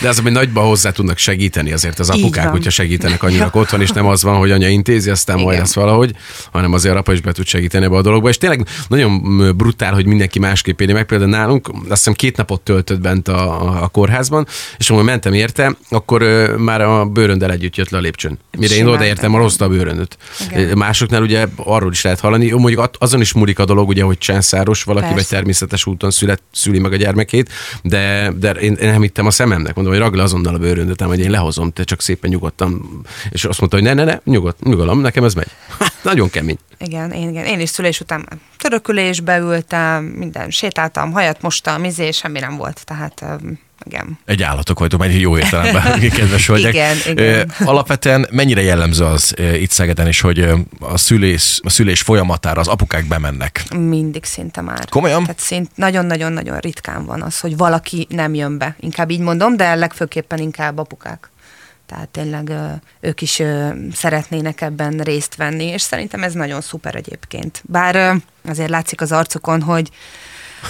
De 0.00 0.08
az, 0.08 0.18
ami 0.18 0.30
nagyban 0.30 0.66
hozzá 0.66 0.90
tudnak 0.90 1.18
segíteni 1.18 1.72
azért 1.72 1.98
az 1.98 2.10
apukák, 2.10 2.48
hogyha 2.48 2.70
segítenek 2.70 3.22
annyira 3.22 3.50
otthon, 3.52 3.80
és 3.80 3.90
nem 3.90 4.06
az 4.06 4.22
van, 4.22 4.36
hogy 4.36 4.50
anya 4.50 4.68
intézi, 4.68 5.10
aztán 5.10 5.36
majd 5.36 5.48
Igen. 5.48 5.60
lesz 5.60 5.74
valahogy, 5.74 6.14
hanem 6.52 6.72
azért 6.72 6.96
apa 6.96 7.12
is 7.12 7.20
be 7.20 7.32
tud 7.32 7.46
segíteni 7.46 7.84
ebbe 7.84 7.96
a 7.96 8.02
dologba. 8.02 8.28
És 8.28 8.38
tényleg 8.38 8.66
nagyon 8.88 9.22
brutál, 9.56 9.94
hogy 9.94 10.06
mindenki 10.06 10.38
másképp 10.38 10.80
éli 10.80 10.92
meg. 10.92 11.04
Például 11.04 11.30
nálunk 11.30 11.68
azt 11.68 11.88
hiszem 11.88 12.12
két 12.12 12.36
napot 12.36 12.60
töltött 12.60 13.00
bent 13.00 13.28
a, 13.28 13.82
a, 13.82 13.88
kórházban, 13.88 14.46
és 14.78 14.90
amikor 14.90 15.06
mentem 15.06 15.32
érte, 15.32 15.76
akkor 15.90 16.22
ö, 16.22 16.56
már 16.56 16.80
a 16.80 17.04
bőröndel 17.04 17.50
együtt 17.50 17.76
jött 17.76 17.90
le 17.90 17.98
a 17.98 18.00
lépcsőn. 18.00 18.38
Mire 18.58 18.74
én 18.74 18.78
Simán. 18.78 18.94
odaértem, 18.94 19.32
hozta 19.32 19.64
a 19.64 19.68
bőröndöt. 19.68 20.16
Igen. 20.50 20.78
Másoknál 20.78 21.22
ugye 21.22 21.46
arról 21.56 21.92
is 21.92 22.02
lehet 22.02 22.20
hallani, 22.20 22.50
mondjuk 22.50 22.90
azon 22.98 23.20
is 23.20 23.32
múlik 23.32 23.58
a 23.58 23.64
dolog, 23.64 23.88
ugye, 23.88 24.02
hogy 24.02 24.18
császáros 24.18 24.82
valaki, 24.82 25.06
Persze. 25.06 25.20
vagy 25.20 25.28
természetes 25.28 25.86
úton 25.86 26.10
szület, 26.10 26.42
szüli 26.52 26.78
meg 26.78 26.92
a 26.92 26.96
gyermekét, 26.96 27.50
de, 27.82 28.32
de 28.38 28.50
én, 28.50 28.72
én 28.72 28.90
nem 28.90 29.00
hittem 29.00 29.26
a 29.26 29.30
szememnek. 29.48 29.74
Mondom, 29.74 29.92
hogy 29.92 30.02
ragd 30.02 30.14
le 30.14 30.22
azonnal 30.22 30.54
a 30.54 30.58
bőröndöt, 30.58 31.00
hogy 31.02 31.20
én 31.20 31.30
lehozom, 31.30 31.72
te 31.72 31.84
csak 31.84 32.00
szépen 32.00 32.30
nyugodtan. 32.30 32.82
És 33.30 33.44
azt 33.44 33.58
mondta, 33.58 33.76
hogy 33.76 33.86
ne, 33.86 33.94
ne, 33.94 34.04
ne, 34.04 34.18
nyugodt, 34.24 34.62
nyugalom, 34.62 35.00
nekem 35.00 35.24
ez 35.24 35.34
megy. 35.34 35.48
Nagyon 36.02 36.30
kemény. 36.30 36.58
Igen, 36.78 37.10
én, 37.10 37.28
igen. 37.28 37.44
én 37.44 37.60
is 37.60 37.68
szülés 37.68 38.00
után 38.00 38.28
törökülésbe 38.56 39.38
ültem, 39.38 40.04
minden, 40.04 40.50
sétáltam, 40.50 41.12
hajat 41.12 41.42
mostam, 41.42 41.84
izé, 41.84 42.10
semmi 42.10 42.38
nem 42.38 42.56
volt. 42.56 42.84
Tehát 42.84 43.24
igen. 43.88 44.18
Egy 44.24 44.42
állatok 44.42 44.78
vagytok, 44.78 45.04
egy 45.04 45.20
jó 45.20 45.38
értelemben, 45.38 46.00
kedves 46.16 46.46
hölgyek. 46.46 46.72
Igen, 46.72 46.96
igen. 47.06 47.52
Alapvetően 47.64 48.26
mennyire 48.30 48.62
jellemző 48.62 49.04
az 49.04 49.34
itt 49.38 49.70
Szegeden 49.70 50.08
is, 50.08 50.20
hogy 50.20 50.38
a 50.80 50.98
szülés, 50.98 51.60
a 51.64 51.70
szülés 51.70 52.00
folyamatára 52.00 52.60
az 52.60 52.68
apukák 52.68 53.06
bemennek? 53.06 53.64
Mindig 53.76 54.24
szinte 54.24 54.60
már. 54.60 54.88
Komolyan? 54.88 55.22
Tehát 55.22 55.38
szint 55.38 55.70
nagyon-nagyon-nagyon 55.74 56.58
ritkán 56.58 57.04
van 57.04 57.22
az, 57.22 57.40
hogy 57.40 57.56
valaki 57.56 58.06
nem 58.10 58.34
jön 58.34 58.58
be. 58.58 58.76
Inkább 58.80 59.10
így 59.10 59.20
mondom, 59.20 59.56
de 59.56 59.74
legfőképpen 59.74 60.38
inkább 60.38 60.78
apukák. 60.78 61.30
Tehát 61.86 62.08
tényleg 62.08 62.52
ők 63.00 63.22
is 63.22 63.42
szeretnének 63.92 64.60
ebben 64.60 64.98
részt 64.98 65.36
venni, 65.36 65.64
és 65.64 65.82
szerintem 65.82 66.22
ez 66.22 66.32
nagyon 66.32 66.60
szuper 66.60 66.94
egyébként. 66.94 67.62
Bár 67.64 68.16
azért 68.48 68.70
látszik 68.70 69.00
az 69.00 69.12
arcukon, 69.12 69.62
hogy 69.62 69.90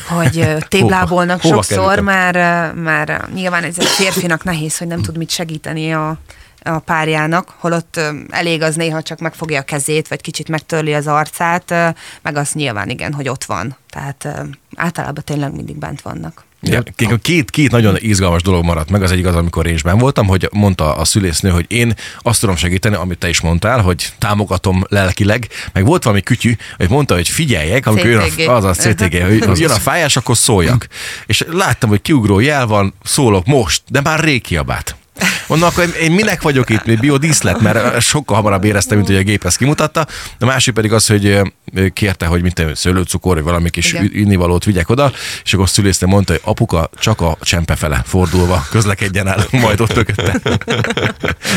hogy 0.09 0.57
téblábolnak 0.68 1.40
Hova- 1.40 1.54
hova 1.54 1.62
sokszor, 1.62 1.95
kerültem? 1.95 2.04
már, 2.04 2.75
már 2.75 3.28
nyilván 3.35 3.64
ez 3.64 3.78
egy 3.78 3.87
férfinak 3.87 4.45
nehéz, 4.45 4.78
hogy 4.78 4.87
nem 4.87 5.02
tud 5.02 5.16
mit 5.16 5.30
segíteni 5.30 5.92
a, 5.92 6.18
a 6.62 6.78
párjának, 6.78 7.54
holott 7.59 8.00
elég 8.30 8.62
az 8.62 8.75
néha 8.76 9.02
csak 9.02 9.18
megfogja 9.18 9.61
a 9.61 9.62
kezét, 9.62 10.09
vagy 10.09 10.21
kicsit 10.21 10.49
megtörli 10.49 10.95
az 10.95 11.07
arcát, 11.07 11.71
meg 12.23 12.37
az 12.37 12.52
nyilván 12.52 12.88
igen, 12.88 13.12
hogy 13.12 13.28
ott 13.28 13.45
van. 13.45 13.76
Tehát 13.90 14.28
általában 14.76 15.25
tényleg 15.25 15.52
mindig 15.52 15.76
bent 15.76 16.00
vannak. 16.00 16.45
Ja, 16.60 16.82
két, 17.22 17.50
két 17.50 17.70
nagyon 17.70 17.96
izgalmas 17.98 18.42
dolog 18.42 18.64
maradt 18.64 18.90
meg. 18.90 19.02
Az 19.02 19.10
egyik 19.10 19.26
az, 19.26 19.34
amikor 19.34 19.80
benn 19.82 19.98
voltam, 19.98 20.26
hogy 20.26 20.48
mondta 20.52 20.96
a 20.96 21.04
szülésznő, 21.04 21.50
hogy 21.50 21.64
én 21.68 21.94
azt 22.22 22.40
tudom 22.40 22.56
segíteni, 22.56 22.94
amit 22.94 23.18
te 23.18 23.28
is 23.28 23.40
mondtál, 23.40 23.80
hogy 23.80 24.12
támogatom 24.18 24.84
lelkileg. 24.88 25.48
Meg 25.72 25.84
volt 25.84 26.02
valami 26.02 26.22
kütyű, 26.22 26.56
hogy 26.76 26.88
mondta, 26.88 27.14
hogy 27.14 27.28
figyeljek, 27.28 27.86
amikor 27.86 28.06
jön 28.06 28.22
a, 28.46 28.50
az 28.50 28.64
a 28.64 28.72
CTG, 28.72 29.22
hogy 29.46 29.58
jön 29.58 29.70
a 29.70 29.74
fájás, 29.74 30.16
akkor 30.16 30.36
szóljak. 30.36 30.86
És 31.26 31.44
láttam, 31.50 31.88
hogy 31.88 32.02
kiugró 32.02 32.40
jel 32.40 32.66
van, 32.66 32.94
szólok 33.02 33.46
most, 33.46 33.82
de 33.88 34.00
már 34.00 34.20
rég 34.20 34.42
kiabált. 34.42 34.98
Mondom, 35.49 35.69
akkor 35.69 35.95
én- 36.02 36.12
minek 36.12 36.43
vagyok 36.43 36.71
itt, 36.71 36.85
még 36.85 36.99
biodíszlet, 36.99 37.61
mert 37.61 38.00
sokkal 38.00 38.37
hamarabb 38.37 38.64
éreztem, 38.64 38.97
mint 38.97 39.09
hogy 39.09 39.19
a 39.19 39.23
gép 39.23 39.45
ezt 39.45 39.57
kimutatta. 39.57 40.07
A 40.38 40.45
másik 40.45 40.75
pedig 40.75 40.93
az, 40.93 41.07
hogy 41.07 41.40
kérte, 41.93 42.26
hogy 42.26 42.43
mit 42.43 42.55
tudom, 42.55 42.75
szőlőcukor, 42.75 43.35
vagy 43.35 43.45
valami 43.45 43.71
kis 43.71 43.97
innivalót 44.12 44.64
vigyek 44.64 44.88
oda, 44.90 45.12
és 45.45 45.52
akkor 45.52 45.64
a 45.64 45.69
szülésznő 45.69 46.07
mondta, 46.09 46.33
hogy 46.33 46.43
apuka 46.45 46.90
csak 46.99 47.21
a 47.21 47.37
csempe 47.40 47.76
fele 47.76 48.02
fordulva 48.07 48.67
közlekedjen 48.71 49.26
el, 49.26 49.47
majd 49.62 49.81
ott 49.81 49.95
mögötte. 49.95 50.40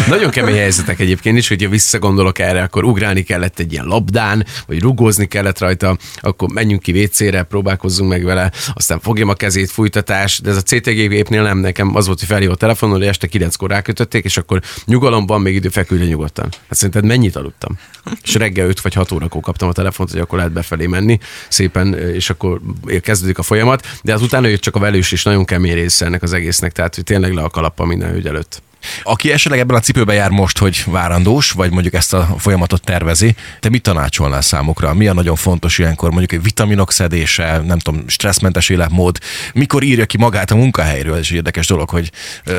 Nagyon 0.07 0.29
kemény 0.29 0.55
helyzetek 0.55 0.99
egyébként 0.99 1.37
is, 1.37 1.47
hogyha 1.47 1.69
visszagondolok 1.69 2.39
erre, 2.39 2.61
akkor 2.61 2.83
ugrálni 2.83 3.21
kellett 3.21 3.59
egy 3.59 3.71
ilyen 3.71 3.85
labdán, 3.85 4.45
vagy 4.67 4.81
rugózni 4.81 5.25
kellett 5.27 5.59
rajta, 5.59 5.97
akkor 6.21 6.49
menjünk 6.49 6.81
ki 6.81 7.03
WC-re, 7.03 7.43
próbálkozzunk 7.43 8.09
meg 8.09 8.23
vele, 8.23 8.51
aztán 8.73 8.99
fogjam 8.99 9.29
a 9.29 9.33
kezét, 9.33 9.71
fújtatás, 9.71 10.39
de 10.39 10.49
ez 10.49 10.55
a 10.55 10.61
CTG 10.61 11.07
gépnél 11.09 11.41
nem, 11.41 11.57
nekem 11.57 11.95
az 11.95 12.05
volt, 12.05 12.19
hogy 12.19 12.27
felhívott 12.27 12.59
telefonon, 12.59 12.97
hogy 12.97 13.07
este 13.07 13.27
kilenckor 13.27 13.71
rákötötték, 13.81 14.23
és 14.23 14.37
akkor 14.37 14.61
nyugalom 14.85 15.25
van, 15.25 15.41
még 15.41 15.55
idő 15.55 15.69
feküdni 15.69 16.05
nyugodtan. 16.05 16.49
Hát 16.67 16.77
szerinted 16.77 17.05
mennyit 17.05 17.35
aludtam? 17.35 17.79
És 18.23 18.33
reggel 18.33 18.67
5 18.67 18.81
vagy 18.81 18.93
6 18.93 19.11
órakor 19.11 19.41
kaptam 19.41 19.69
a 19.69 19.71
telefont, 19.71 20.11
hogy 20.11 20.19
akkor 20.19 20.37
lehet 20.37 20.53
befelé 20.53 20.87
menni 20.87 21.19
szépen, 21.49 21.93
és 21.93 22.29
akkor 22.29 22.61
kezdődik 23.01 23.37
a 23.37 23.43
folyamat, 23.43 23.87
de 24.03 24.13
az 24.13 24.21
utána 24.21 24.47
jött 24.47 24.61
csak 24.61 24.75
a 24.75 24.79
velős 24.79 25.11
is 25.11 25.23
nagyon 25.23 25.45
kemény 25.45 25.73
része 25.73 26.05
ennek 26.05 26.23
az 26.23 26.33
egésznek, 26.33 26.71
tehát 26.71 26.95
hogy 26.95 27.03
tényleg 27.03 27.33
le 27.33 27.41
a 27.41 27.49
kalappal 27.49 27.85
minden 27.85 28.09
hölgy 28.09 28.27
előtt. 28.27 28.61
Aki 29.03 29.31
esetleg 29.31 29.59
ebben 29.59 29.75
a 29.75 29.79
cipőben 29.79 30.15
jár 30.15 30.29
most, 30.29 30.57
hogy 30.57 30.83
várandós, 30.85 31.51
vagy 31.51 31.71
mondjuk 31.71 31.93
ezt 31.93 32.13
a 32.13 32.35
folyamatot 32.37 32.83
tervezi, 32.83 33.35
te 33.59 33.69
mit 33.69 33.81
tanácsolnál 33.81 34.41
számukra? 34.41 34.93
Mi 34.93 35.07
a 35.07 35.13
nagyon 35.13 35.35
fontos 35.35 35.77
ilyenkor? 35.77 36.09
Mondjuk 36.09 36.31
egy 36.31 36.43
vitaminok 36.43 36.91
szedése, 36.91 37.61
nem 37.65 37.79
tudom, 37.79 38.03
stresszmentes 38.07 38.69
életmód. 38.69 39.17
Mikor 39.53 39.83
írja 39.83 40.05
ki 40.05 40.17
magát 40.17 40.51
a 40.51 40.55
munkahelyről? 40.55 41.19
Is 41.19 41.31
érdekes 41.31 41.67
dolog, 41.67 41.89
hogy 41.89 42.11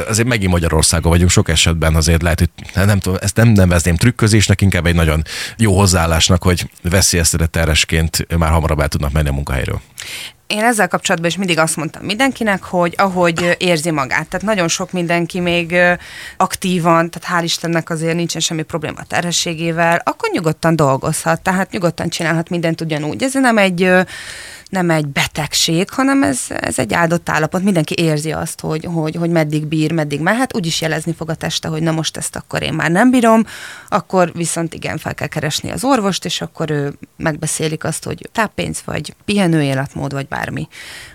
azért 0.08 0.28
megint 0.28 0.50
Magyarországon 0.52 1.10
vagyunk, 1.10 1.30
sok 1.30 1.48
esetben 1.48 1.94
azért 1.94 2.22
lehet, 2.22 2.38
hogy 2.38 2.50
hát 2.74 2.86
nem 2.86 2.98
tudom, 2.98 3.18
ezt 3.22 3.36
nem 3.36 3.48
nevezném 3.48 3.96
trükközésnek, 3.96 4.60
inkább 4.60 4.86
egy 4.86 4.94
nagyon 4.94 5.22
jó 5.56 5.78
hozzáállásnak, 5.78 6.42
hogy 6.42 6.70
veszélyeztetett 6.82 7.52
terhesként 7.52 8.36
már 8.38 8.50
hamarabb 8.50 8.80
el 8.80 8.88
tudnak 8.88 9.12
menni 9.12 9.28
a 9.28 9.32
munkahelyről. 9.32 9.80
Én 10.46 10.64
ezzel 10.64 10.88
kapcsolatban 10.88 11.30
is 11.30 11.36
mindig 11.36 11.58
azt 11.58 11.76
mondtam 11.76 12.04
mindenkinek, 12.04 12.62
hogy 12.62 12.94
ahogy 12.96 13.56
érzi 13.58 13.90
magát. 13.90 14.28
Tehát 14.28 14.46
nagyon 14.46 14.68
sok 14.68 14.92
mindenki 14.92 15.40
még 15.40 15.76
aktívan, 16.36 17.10
tehát 17.10 17.40
hál' 17.40 17.44
Istennek 17.44 17.90
azért 17.90 18.14
nincsen 18.14 18.40
semmi 18.40 18.62
probléma 18.62 19.00
a 19.00 19.04
terhességével, 19.04 20.00
akkor 20.04 20.30
nyugodtan 20.32 20.76
dolgozhat, 20.76 21.40
tehát 21.40 21.70
nyugodtan 21.70 22.08
csinálhat 22.08 22.48
mindent 22.48 22.80
ugyanúgy. 22.80 23.22
Ez 23.22 23.34
nem 23.34 23.58
egy 23.58 23.90
nem 24.72 24.90
egy 24.90 25.06
betegség, 25.06 25.90
hanem 25.90 26.22
ez, 26.22 26.40
ez 26.48 26.78
egy 26.78 26.94
áldott 26.94 27.28
állapot. 27.28 27.62
Mindenki 27.62 27.94
érzi 27.98 28.32
azt, 28.32 28.60
hogy, 28.60 28.84
hogy, 28.84 29.16
hogy 29.16 29.30
meddig 29.30 29.66
bír, 29.66 29.92
meddig 29.92 30.20
mehet, 30.20 30.56
úgyis 30.56 30.80
jelezni 30.80 31.12
fog 31.12 31.30
a 31.30 31.34
teste, 31.34 31.68
hogy 31.68 31.82
na 31.82 31.90
most 31.90 32.16
ezt 32.16 32.36
akkor 32.36 32.62
én 32.62 32.72
már 32.72 32.90
nem 32.90 33.10
bírom, 33.10 33.46
akkor 33.88 34.32
viszont 34.32 34.74
igen, 34.74 34.98
fel 34.98 35.14
kell 35.14 35.26
keresni 35.26 35.70
az 35.70 35.84
orvost, 35.84 36.24
és 36.24 36.40
akkor 36.40 36.70
ő 36.70 36.92
megbeszélik 37.16 37.84
azt, 37.84 38.04
hogy 38.04 38.28
táppénz, 38.32 38.82
vagy 38.84 39.14
pihenő 39.24 39.62
életmód, 39.62 40.12
vagy 40.12 40.26
bármi. 40.32 40.68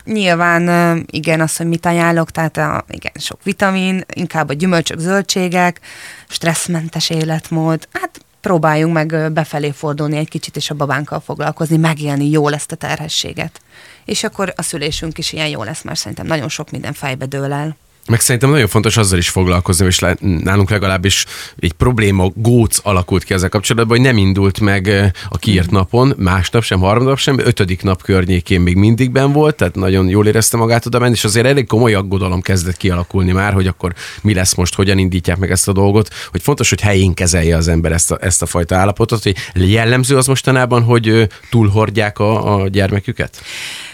Nyilván 0.04 0.64
igen, 1.12 1.42
az, 1.42 1.58
hogy 1.58 1.68
mit 1.68 1.86
ajánlok, 1.86 2.32
tehát 2.32 2.58
a, 2.58 2.86
igen, 2.90 3.12
sok 3.16 3.44
vitamin, 3.44 4.04
inkább 4.14 4.50
a 4.50 4.54
gyümölcsök, 4.54 5.00
zöldségek, 5.00 5.80
stresszmentes 6.28 7.10
életmód, 7.10 7.88
hát 7.92 8.26
próbáljunk 8.42 8.94
meg 8.94 9.32
befelé 9.32 9.72
fordulni 9.72 10.18
egy 10.18 10.30
kicsit, 10.30 10.56
és 10.56 10.70
a 10.70 10.76
babánkkal 10.76 11.20
foglalkozni, 11.20 11.78
megélni 11.78 12.30
jól 12.30 12.54
ezt 12.54 12.72
a 12.72 12.76
terhességet. 12.76 13.62
És 14.06 14.24
akkor 14.24 14.54
a 14.56 14.62
szülésünk 14.62 15.18
is 15.18 15.34
ilyen 15.34 15.48
jó 15.48 15.64
lesz, 15.64 15.82
mert 15.82 16.00
szerintem 16.00 16.26
nagyon 16.26 16.50
sok 16.50 16.72
minden 16.72 16.94
fejbe 16.94 17.26
dől 17.26 17.54
el. 17.54 17.78
Meg 18.08 18.20
szerintem 18.20 18.50
nagyon 18.50 18.68
fontos 18.68 18.98
azzal 18.98 19.18
is 19.18 19.30
foglalkozni, 19.30 19.86
és 19.86 20.04
nálunk 20.20 20.70
legalábbis 20.70 21.26
egy 21.60 21.72
probléma 21.72 22.32
góc 22.36 22.80
alakult 22.84 23.24
ki 23.24 23.34
ezzel 23.34 23.50
kapcsolatban, 23.50 23.98
hogy 23.98 24.06
nem 24.06 24.18
indult 24.18 24.60
meg 24.60 25.12
a 25.30 25.38
kiírt 25.38 25.72
napon, 25.72 26.14
másnap 26.18 26.64
sem, 26.64 26.80
harmadnap 26.80 27.18
sem, 27.18 27.40
ötödik 27.40 27.84
nap 27.84 28.04
környékén 28.04 28.62
még 28.62 28.76
mindig 28.76 29.12
ben 29.12 29.32
volt, 29.32 29.56
tehát 29.56 29.76
nagyon 29.76 30.10
jól 30.10 30.28
érezte 30.28 30.58
magát 30.58 30.86
oda 30.86 31.00
menni, 31.00 31.14
és 31.14 31.24
azért 31.24 31.46
elég 31.46 31.68
komoly 31.68 31.94
aggodalom 31.94 32.42
kezdett 32.42 32.78
kialakulni 32.78 33.32
már, 33.32 33.54
hogy 33.54 33.68
akkor 33.68 33.94
mi 34.22 34.34
lesz 34.34 34.54
most, 34.54 34.76
hogyan 34.76 34.98
indítják 34.98 35.38
meg 35.38 35.52
ezt 35.52 35.68
a 35.68 35.74
dolgot, 35.74 36.10
hogy 36.32 36.42
fontos, 36.42 36.70
hogy 36.70 36.82
helyén 36.82 37.14
kezelje 37.14 37.56
az 37.56 37.68
ember 37.68 37.92
ezt 37.92 38.12
a, 38.12 38.18
ezt 38.22 38.42
a 38.42 38.46
fajta 38.46 38.76
állapotot, 38.76 39.24
hogy 39.24 39.36
jellemző 39.54 40.18
az 40.18 40.28
mostanában, 40.28 40.84
hogy 40.84 41.28
túlhordják 41.50 42.20
a, 42.20 42.56
a 42.56 42.68
gyermeküket? 42.68 43.42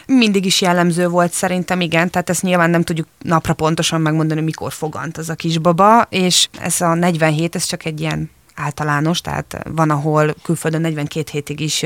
Mindig 0.05 0.45
is 0.45 0.61
jellemző 0.61 1.07
volt 1.07 1.31
szerintem, 1.31 1.81
igen, 1.81 2.09
tehát 2.09 2.29
ezt 2.29 2.41
nyilván 2.41 2.69
nem 2.69 2.83
tudjuk 2.83 3.07
napra 3.21 3.53
pontosan 3.53 4.01
megmondani, 4.01 4.41
mikor 4.41 4.73
fogant 4.73 5.17
az 5.17 5.29
a 5.29 5.35
kisbaba, 5.35 6.05
és 6.09 6.47
ez 6.59 6.81
a 6.81 6.93
47, 6.93 7.55
ez 7.55 7.65
csak 7.65 7.85
egy 7.85 7.99
ilyen 7.99 8.29
általános, 8.55 9.21
tehát 9.21 9.57
van, 9.69 9.89
ahol 9.89 10.35
külföldön 10.43 10.81
42 10.81 11.29
hétig 11.31 11.59
is, 11.59 11.85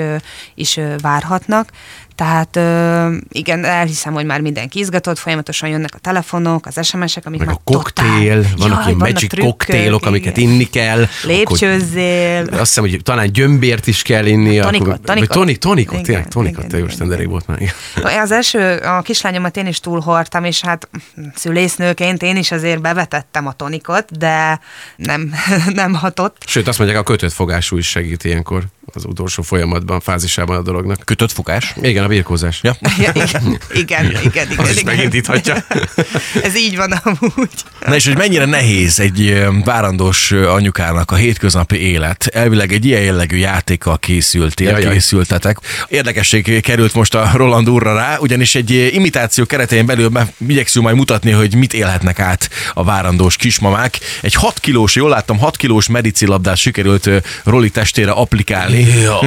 is 0.56 0.80
várhatnak, 1.02 1.72
tehát 2.18 2.56
ö, 2.56 3.16
igen, 3.30 3.64
elhiszem, 3.64 4.14
hogy 4.14 4.26
már 4.26 4.42
mindenki 4.42 4.80
izgatott, 4.80 5.18
folyamatosan 5.18 5.70
jönnek 5.70 5.96
a 5.96 5.98
telefonok, 5.98 6.66
az 6.66 6.86
SMS-ek, 6.88 7.26
amik 7.26 7.40
Meg 7.40 7.48
már 7.48 7.58
a 7.58 7.72
koktél, 7.72 8.42
totál- 8.42 8.58
vannak 8.58 8.86
ilyen 8.86 8.98
magic 8.98 9.30
trükkök, 9.30 9.50
koktélok, 9.50 10.06
amiket 10.06 10.38
inni 10.38 10.64
kell. 10.64 11.06
Lépcsőzzél. 11.24 12.42
Akkor, 12.42 12.60
azt 12.60 12.68
hiszem, 12.76 12.84
hogy 12.90 13.00
talán 13.04 13.32
gyömbért 13.32 13.88
is 13.88 14.02
kell 14.02 14.26
inni. 14.26 14.60
Tonikot, 14.60 14.88
akkor, 14.88 15.00
tonikot. 15.04 15.30
Tonik, 15.30 15.58
tonikot, 15.58 15.94
Igen, 15.94 16.04
tényleg, 16.04 16.28
tonikot, 16.28 16.64
igen, 16.66 16.82
te 16.82 16.86
Isten, 16.92 17.08
de 17.08 17.16
rég 17.16 17.20
igen. 17.20 17.32
volt 17.32 17.48
már. 17.48 17.62
igen. 17.62 17.74
Az 18.22 18.32
első, 18.32 18.76
a 18.78 19.02
kislányomat 19.02 19.58
én 19.58 19.68
is 19.68 19.80
túlhordtam, 19.80 20.44
és 20.44 20.62
hát 20.62 20.90
szülésznőként 21.36 22.22
én 22.22 22.38
is 22.38 22.52
azért 22.52 22.82
bevetettem 22.82 23.48
a 23.48 23.52
tonikot, 23.54 24.18
de 24.18 24.60
nem, 24.96 25.34
nem 25.74 25.94
hatott. 25.94 26.38
Sőt, 26.46 26.68
azt 26.68 26.78
mondják, 26.78 27.00
a 27.00 27.04
kötött 27.04 27.34
fogású 27.34 27.78
is 27.78 27.88
segít 27.90 28.24
ilyenkor 28.24 28.64
az 28.94 29.06
utolsó 29.06 29.42
folyamatban, 29.44 30.00
fázisában 30.00 30.58
a 30.58 30.62
dolognak. 30.62 31.00
Kötött 31.06 31.32
fogás? 31.32 31.74
Igen, 31.82 32.07
a 32.08 32.10
birkózás. 32.10 32.60
Ja. 32.64 32.76
Ja, 32.98 33.12
igen, 33.14 33.60
igen, 33.74 34.06
igen, 34.06 34.22
igen. 34.24 34.66
Is 34.70 34.72
igen. 34.72 34.96
megindíthatja. 34.96 35.56
Ez 36.44 36.56
így 36.56 36.78
van 36.78 36.92
amúgy. 36.92 37.50
Na 37.86 37.96
és 37.96 38.06
hogy 38.06 38.18
mennyire 38.18 38.46
nehéz 38.46 39.00
egy 39.00 39.46
várandós 39.64 40.32
anyukának 40.32 41.12
a 41.12 41.16
hétköznapi 41.16 41.76
élet. 41.82 42.28
Elvileg 42.34 42.72
egy 42.72 42.86
ilyen 42.86 43.02
jellegű 43.02 43.38
játékkal 43.38 44.00
készültél, 44.00 44.70
Jajjaj. 44.70 44.94
készültetek. 44.94 45.58
Érdekesség 45.88 46.62
került 46.62 46.94
most 46.94 47.16
a 47.16 47.32
Roland 47.34 47.70
úrra 47.70 47.94
rá, 47.94 48.18
ugyanis 48.20 48.56
egy 48.56 48.90
imitáció 48.94 49.46
keretein 49.46 49.86
belül 49.86 50.12
igyekszünk 50.48 50.86
majd 50.86 50.98
mutatni, 50.98 51.32
hogy 51.32 51.56
mit 51.56 51.74
élhetnek 51.74 52.20
át 52.20 52.50
a 52.74 52.84
várandós 52.84 53.36
kismamák. 53.36 54.00
Egy 54.22 54.34
6 54.34 54.60
kilós, 54.60 54.96
jól 54.96 55.10
láttam, 55.10 55.38
6 55.38 55.58
kilós 55.58 55.88
medicilabdát 55.88 56.58
sikerült 56.58 57.10
Roli 57.44 57.70
testére 57.70 58.12
applikálni. 58.12 58.88
Ja, 59.02 59.20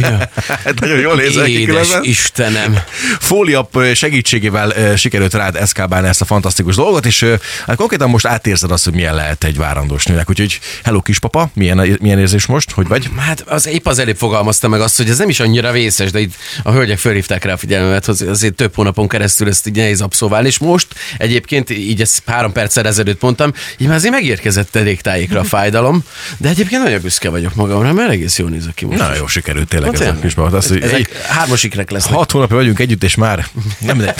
ja. 0.00 0.30
Hát 0.64 0.80
nagyon 0.80 0.98
jól 0.98 1.14
nézel 1.14 1.44
ki 1.44 1.64
különben. 1.64 2.02
Istenem. 2.12 2.78
Fóliap 3.18 3.76
ö, 3.76 3.94
segítségével 3.94 4.96
sikerült 4.96 5.34
rád 5.34 5.56
eszkábálni 5.56 6.08
ezt 6.08 6.20
a 6.20 6.24
fantasztikus 6.24 6.74
dolgot, 6.74 7.06
és 7.06 7.26
hát 7.66 7.76
konkrétan 7.76 8.10
most 8.10 8.26
átérzed 8.26 8.70
azt, 8.70 8.84
hogy 8.84 8.94
milyen 8.94 9.14
lehet 9.14 9.44
egy 9.44 9.56
várandós 9.56 10.04
nőnek. 10.04 10.30
Úgyhogy 10.30 10.60
hello 10.84 11.00
kispapa, 11.00 11.50
milyen, 11.54 11.96
milyen 12.00 12.18
érzés 12.18 12.46
most, 12.46 12.70
hogy 12.70 12.88
vagy? 12.88 13.10
Hát 13.16 13.40
az 13.40 13.66
épp 13.66 13.86
az 13.86 13.98
előbb 13.98 14.16
fogalmazta 14.16 14.68
meg 14.68 14.80
azt, 14.80 14.96
hogy 14.96 15.08
ez 15.08 15.18
nem 15.18 15.28
is 15.28 15.40
annyira 15.40 15.72
vészes, 15.72 16.10
de 16.10 16.20
itt 16.20 16.34
a 16.62 16.72
hölgyek 16.72 16.98
fölhívták 16.98 17.44
rá 17.44 17.52
a 17.52 17.56
figyelmemet, 17.56 18.04
hogy 18.04 18.26
azért 18.28 18.54
több 18.54 18.74
hónapon 18.74 19.08
keresztül 19.08 19.48
ezt 19.48 19.66
így 19.66 19.76
nehéz 19.76 20.00
abszolválni, 20.00 20.46
és 20.46 20.58
most 20.58 20.86
egyébként 21.18 21.70
így 21.70 22.00
ezt 22.00 22.22
három 22.26 22.52
perccel 22.52 22.86
ezelőtt 22.86 23.20
mondtam, 23.20 23.52
így 23.78 23.86
már 23.86 23.96
azért 23.96 24.12
megérkezett 24.12 24.76
elég 24.76 25.00
tájékra 25.00 25.40
a 25.40 25.44
fájdalom, 25.44 26.04
de 26.36 26.48
egyébként 26.48 26.82
nagyon 26.82 27.00
büszke 27.00 27.28
vagyok 27.28 27.54
magamra, 27.54 27.92
mert 27.92 28.10
egész 28.10 28.38
jól 28.38 28.50
nézek 28.50 28.74
ki 28.74 28.84
most. 28.84 28.98
Na 28.98 29.14
jó, 29.14 29.26
sikerült 29.26 29.68
tényleg 29.68 29.96
Hát 29.96 30.00
ez 30.00 30.36
a 30.36 30.60
hogy 30.68 30.82
Ezek 30.82 31.22
hármas 31.26 31.62
ikrek 31.62 31.90
lesznek. 32.02 32.18
hat 32.18 32.30
hónapja 32.30 32.56
vagyunk 32.56 32.78
együtt, 32.78 33.02
és 33.04 33.14
már 33.14 33.46
nem 33.78 33.98
de. 33.98 34.14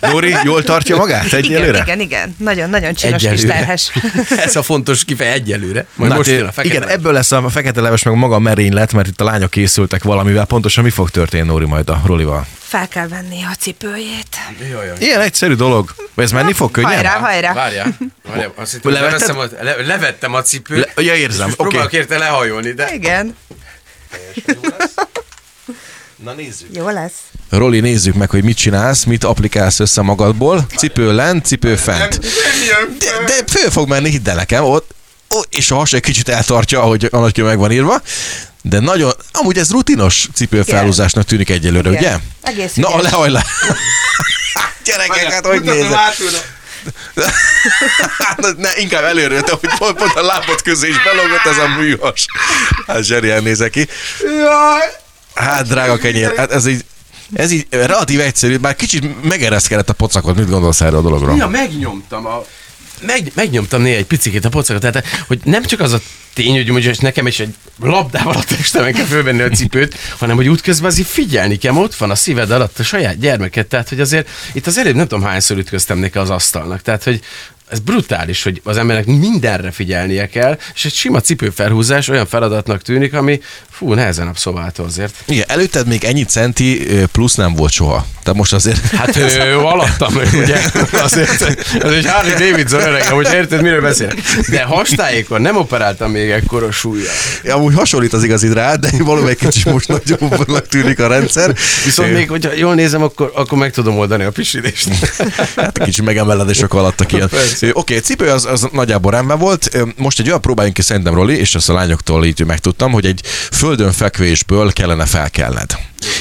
Nóri, 0.00 0.34
jól 0.44 0.62
tartja 0.62 0.96
magát 0.96 1.24
Igen, 1.24 1.38
egyelőre? 1.38 1.78
igen, 1.78 2.00
igen. 2.00 2.34
Nagyon-nagyon 2.38 2.94
csinos 2.94 3.22
kis 3.22 3.40
terhes. 3.40 3.90
Ez 4.46 4.56
a 4.56 4.62
fontos 4.62 5.04
kifej 5.04 5.32
egyelőre. 5.32 5.86
Majd 5.94 6.10
Na, 6.10 6.16
most 6.16 6.30
jön 6.30 6.46
a 6.46 6.52
fekete. 6.52 6.74
igen, 6.74 6.88
ebből 6.88 7.12
lesz 7.12 7.32
a 7.32 7.48
fekete 7.48 7.80
leves, 7.80 8.02
meg 8.02 8.14
maga 8.14 8.34
a 8.34 8.38
merénylet, 8.38 8.92
mert 8.92 9.06
itt 9.08 9.20
a 9.20 9.24
lányok 9.24 9.50
készültek 9.50 10.02
valamivel. 10.02 10.44
Pontosan 10.44 10.84
mi 10.84 10.90
fog 10.90 11.10
történni, 11.10 11.46
Nóri, 11.46 11.66
majd 11.66 11.88
a 11.88 12.02
Rolival? 12.06 12.46
Fel 12.58 12.88
kell 12.88 13.08
venni 13.08 13.42
a 13.42 13.54
cipőjét. 13.58 14.36
Jaj, 14.70 14.86
jaj. 14.86 14.96
Ilyen 14.98 15.20
egyszerű 15.20 15.54
dolog. 15.54 15.94
Vagy 16.14 16.24
ez 16.24 16.32
menni 16.32 16.52
fog 16.52 16.70
könnyen? 16.70 16.92
Hajrá, 16.92 17.18
hajrá. 17.18 17.52
Várjál, 17.52 17.96
várjál, 18.28 18.52
azt 18.56 18.72
hittem, 18.72 18.92
Levetted? 18.92 19.20
leveszem 19.28 19.38
a, 19.58 19.64
le, 19.64 19.86
levettem 19.86 20.34
a 20.34 20.42
cipőt. 20.42 20.92
Le- 20.94 21.02
ja, 21.02 21.14
érzem, 21.14 21.46
oké. 21.46 21.54
próbálok 21.56 21.92
érte 21.92 22.18
lehajolni, 22.18 22.72
de... 22.72 22.94
Igen, 22.94 23.36
Na 26.24 26.32
nézzük. 26.32 26.68
jó 26.72 26.88
lesz. 26.88 27.12
Roli, 27.50 27.80
nézzük 27.80 28.14
meg, 28.14 28.30
hogy 28.30 28.44
mit 28.44 28.56
csinálsz, 28.56 29.04
mit 29.04 29.24
applikálsz 29.24 29.80
össze 29.80 30.02
magadból. 30.02 30.66
Cipő 30.76 31.14
lent, 31.14 31.44
cipő 31.46 31.76
fent. 31.76 32.18
De, 32.98 33.06
de 33.26 33.34
föl 33.46 33.70
fog 33.70 33.88
menni, 33.88 34.10
hidd 34.10 34.28
el 34.28 34.34
nekem, 34.34 34.64
ott, 34.64 34.90
ott 35.28 35.54
és 35.54 35.70
a 35.70 35.74
has 35.74 35.92
egy 35.92 36.00
kicsit 36.00 36.28
eltartja, 36.28 36.80
ahogy 36.82 37.08
a 37.10 37.18
nagykő 37.18 37.42
meg 37.42 37.58
van 37.58 37.72
írva. 37.72 38.02
De 38.62 38.78
nagyon, 38.80 39.12
amúgy 39.32 39.58
ez 39.58 39.70
rutinos 39.70 40.28
cipőfelhúzásnak 40.34 41.24
tűnik 41.24 41.50
egyelőre, 41.50 41.90
Igen. 41.90 42.02
ugye? 42.02 42.16
Egész 42.42 42.74
Na, 42.74 42.88
ügyes. 42.90 43.02
lehajj 43.02 43.30
le. 43.30 43.44
Gyerekek, 44.84 45.32
hát 45.32 45.46
hogy 45.46 45.62
nézek? 45.62 45.98
Ne, 48.56 48.76
inkább 48.76 49.04
előről, 49.04 49.40
te, 49.40 49.52
hogy 49.60 49.70
pont, 49.78 49.96
pont 49.96 50.14
a 50.14 50.22
lábad 50.22 50.62
közé 50.62 50.88
is 50.88 51.02
belogott 51.02 51.44
ez 51.44 51.58
a 51.58 51.68
műhas. 51.78 52.26
Hát 52.86 53.04
zserien 53.04 53.42
nézek 53.42 53.70
ki. 53.70 53.88
Hát, 55.34 55.66
drága 55.66 55.96
kenyér, 55.96 56.36
hát 56.36 56.52
ez 56.52 56.66
így, 56.66 56.84
ez 57.32 57.50
így 57.50 57.66
relatív 57.70 58.20
egyszerű, 58.20 58.56
már 58.56 58.76
kicsit 58.76 59.22
megereszkedett 59.22 59.88
a 59.88 59.92
pocakot. 59.92 60.36
Mit 60.36 60.48
gondolsz 60.48 60.80
erről 60.80 60.98
a 60.98 61.02
dologról? 61.02 61.36
Ja, 61.36 61.48
megnyomtam 61.48 62.26
a... 62.26 62.44
Meg, 63.06 63.32
megnyomtam 63.34 63.82
néha 63.82 63.96
egy 63.96 64.06
picikét 64.06 64.44
a 64.44 64.48
pocakot, 64.48 64.80
tehát 64.80 65.06
hogy 65.26 65.40
nem 65.44 65.64
csak 65.64 65.80
az 65.80 65.92
a 65.92 66.00
tény, 66.34 66.56
hogy 66.56 66.68
mondjuk 66.68 67.00
nekem 67.00 67.26
is 67.26 67.40
egy 67.40 67.54
labdával 67.80 68.34
a 68.34 68.44
testemen 68.44 68.92
kell 68.92 69.04
fölvenni 69.04 69.42
a 69.42 69.48
cipőt, 69.48 69.96
hanem 70.18 70.36
hogy 70.36 70.48
útközben 70.48 70.90
azért 70.90 71.08
figyelni 71.08 71.56
kell, 71.56 71.74
ott 71.74 71.94
van 71.94 72.10
a 72.10 72.14
szíved 72.14 72.50
alatt 72.50 72.78
a 72.78 72.82
saját 72.82 73.18
gyermeket, 73.18 73.66
tehát 73.66 73.88
hogy 73.88 74.00
azért 74.00 74.28
itt 74.52 74.66
az 74.66 74.78
előbb 74.78 74.94
nem 74.94 75.08
tudom 75.08 75.24
hányszor 75.24 75.56
ütköztem 75.56 75.98
neki 75.98 76.18
az 76.18 76.30
asztalnak, 76.30 76.82
tehát 76.82 77.04
hogy 77.04 77.20
ez 77.70 77.78
brutális, 77.78 78.42
hogy 78.42 78.60
az 78.64 78.76
embernek 78.76 79.06
mindenre 79.06 79.70
figyelnie 79.70 80.28
kell, 80.28 80.58
és 80.74 80.84
egy 80.84 80.92
sima 80.92 81.20
cipőfelhúzás 81.20 82.08
olyan 82.08 82.26
feladatnak 82.26 82.82
tűnik, 82.82 83.14
ami 83.14 83.40
fú, 83.70 83.92
nehezen 83.92 84.26
abszolválható 84.26 84.84
azért. 84.84 85.14
Igen, 85.26 85.44
előtted 85.48 85.86
még 85.86 86.04
ennyi 86.04 86.22
centi 86.24 86.86
plusz 87.12 87.34
nem 87.34 87.54
volt 87.54 87.72
soha. 87.72 88.06
Tehát 88.22 88.38
most 88.38 88.52
azért... 88.52 88.86
Hát 88.90 89.16
ő 89.16 89.58
alattam, 89.74 90.14
ugye? 90.34 90.58
Azért, 91.02 91.58
az 91.82 91.92
egy 91.92 92.06
Harley 92.06 92.38
Davidson 92.38 92.80
öregem, 92.80 93.14
hogy 93.14 93.28
érted, 93.32 93.62
miről 93.62 93.80
beszélek. 93.80 94.20
De 94.48 94.62
hastályékon 94.62 95.40
nem 95.40 95.56
operáltam 95.56 96.10
még 96.10 96.30
ekkora 96.30 96.70
súlya. 96.70 97.10
Ja, 97.44 97.54
amúgy 97.54 97.74
hasonlít 97.74 98.12
az 98.12 98.24
igazit 98.24 98.52
rá, 98.52 98.74
de 98.74 98.90
valóban 98.98 99.28
egy 99.28 99.36
kicsit 99.36 99.64
most 99.64 99.88
nagyobbnak 99.88 100.66
tűnik 100.68 101.00
a 101.00 101.06
rendszer. 101.06 101.54
Viszont 101.84 102.12
még, 102.12 102.28
hogyha 102.28 102.52
jól 102.54 102.74
nézem, 102.74 103.02
akkor, 103.02 103.32
akkor 103.34 103.58
meg 103.58 103.72
tudom 103.72 103.98
oldani 103.98 104.24
a 104.24 104.30
pisilést. 104.30 104.88
Hát 105.56 105.78
kicsit 105.84 106.04
megemeledések 106.04 106.74
alattak 106.74 107.12
ilyen. 107.12 107.30
Oké, 107.72 107.98
cipő 107.98 108.30
az, 108.30 108.44
az 108.44 108.68
nagyjából 108.72 109.10
rendben 109.10 109.38
volt. 109.38 109.76
Most 109.96 110.20
egy 110.20 110.28
olyan 110.28 110.40
próbáljunk 110.40 110.76
ki 110.76 110.82
szerintem, 110.82 111.14
Roli, 111.14 111.38
és 111.38 111.54
ezt 111.54 111.68
a 111.68 111.72
lányoktól 111.72 112.24
így 112.24 112.44
megtudtam, 112.46 112.92
hogy 112.92 113.06
egy 113.06 113.20
földön 113.52 113.92
fekvésből 113.92 114.72
kellene 114.72 115.06
felkelned. 115.06 115.78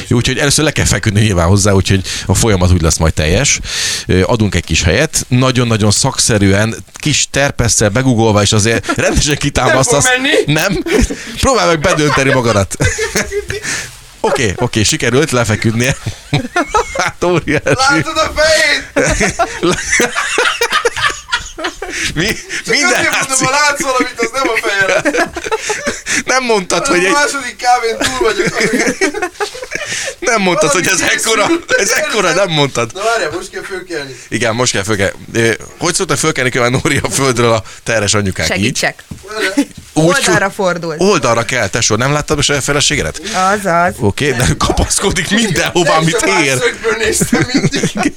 Úgyhogy 0.10 0.38
először 0.38 0.64
le 0.64 0.72
kell 0.72 0.86
feküdni 0.86 1.22
nyilván 1.22 1.48
hozzá, 1.48 1.72
úgyhogy 1.72 2.02
a 2.26 2.34
folyamat 2.34 2.72
úgy 2.72 2.82
lesz 2.82 2.98
majd 2.98 3.14
teljes. 3.14 3.60
Adunk 4.24 4.56
egy 4.56 4.64
kis 4.64 4.84
helyet, 4.84 5.26
nagyon-nagyon 5.28 5.92
szakszerűen, 5.92 6.76
kis 6.94 7.28
terpesszel 7.32 7.90
begugolva, 7.90 8.42
és 8.42 8.52
azért 8.52 8.96
rendesen 8.96 9.38
kitámasztasz. 9.38 10.06
Nem? 10.06 10.22
Nem? 10.46 10.84
Próbálj 11.40 11.68
meg 11.68 11.80
bedönteni 11.80 12.34
magadat. 12.34 12.76
Oké, 14.22 14.42
okay, 14.42 14.46
oké, 14.46 14.64
okay, 14.64 14.84
sikerült 14.84 15.32
lefeküdnie. 15.32 15.96
Hát 16.98 17.24
óriási. 17.24 17.62
Látod 17.64 18.18
a 18.18 18.32
fejét? 18.36 19.36
Mi, 22.16 22.28
minden 22.66 22.90
Azért 22.90 23.28
mondom, 23.28 23.46
ha 23.46 23.52
látsz 23.52 23.82
valamit, 23.82 24.14
az 24.18 24.30
nem 24.34 24.48
a 24.48 24.68
fejed. 24.68 25.30
Nem 26.26 26.44
mondtad, 26.44 26.88
hogy 26.88 27.04
A 27.06 27.08
egy, 27.08 27.12
második 27.12 27.56
kávén 27.56 27.98
túl 27.98 28.20
vagyok. 28.20 28.48
nem 30.20 30.42
mondtad, 30.42 30.72
hogy 30.72 30.88
ez 30.88 31.00
valami 31.00 31.14
ekkora, 31.14 31.48
ez 31.78 31.90
ekkora, 31.90 32.34
nem 32.34 32.50
mondtad. 32.50 32.92
Na 32.94 33.04
várjál, 33.04 33.30
most 33.32 33.50
kell 33.50 33.64
fölkelni. 33.64 34.20
Igen, 34.30 34.56
most 34.56 34.72
kell 34.72 34.84
fölkelni. 34.84 35.14
Hogy 35.78 35.94
szóltak 35.94 36.18
fölkelni 36.18 36.50
kell 36.50 36.70
Nóri 36.70 37.00
a 37.04 37.10
földről 37.10 37.52
a 37.52 37.64
terhes 37.84 38.14
anyukák? 38.14 38.46
Segítsek. 38.46 39.04
Úgy, 39.94 40.06
Oldalra 40.06 40.50
fordult. 40.50 41.02
Oldalra 41.02 41.44
kell, 41.44 41.68
tesó. 41.68 41.96
Nem 41.96 42.12
láttad 42.12 42.38
a 42.38 42.42
saját 42.42 42.64
feleségedet? 42.64 43.22
Az 43.52 43.66
az. 43.66 43.94
Oké, 44.00 44.32
okay, 44.34 44.48
de 44.48 44.54
kapaszkodik 44.58 45.30
mindenhová, 45.30 45.96
amit 45.96 46.26
ér. 46.44 46.58
mindig. 47.54 47.92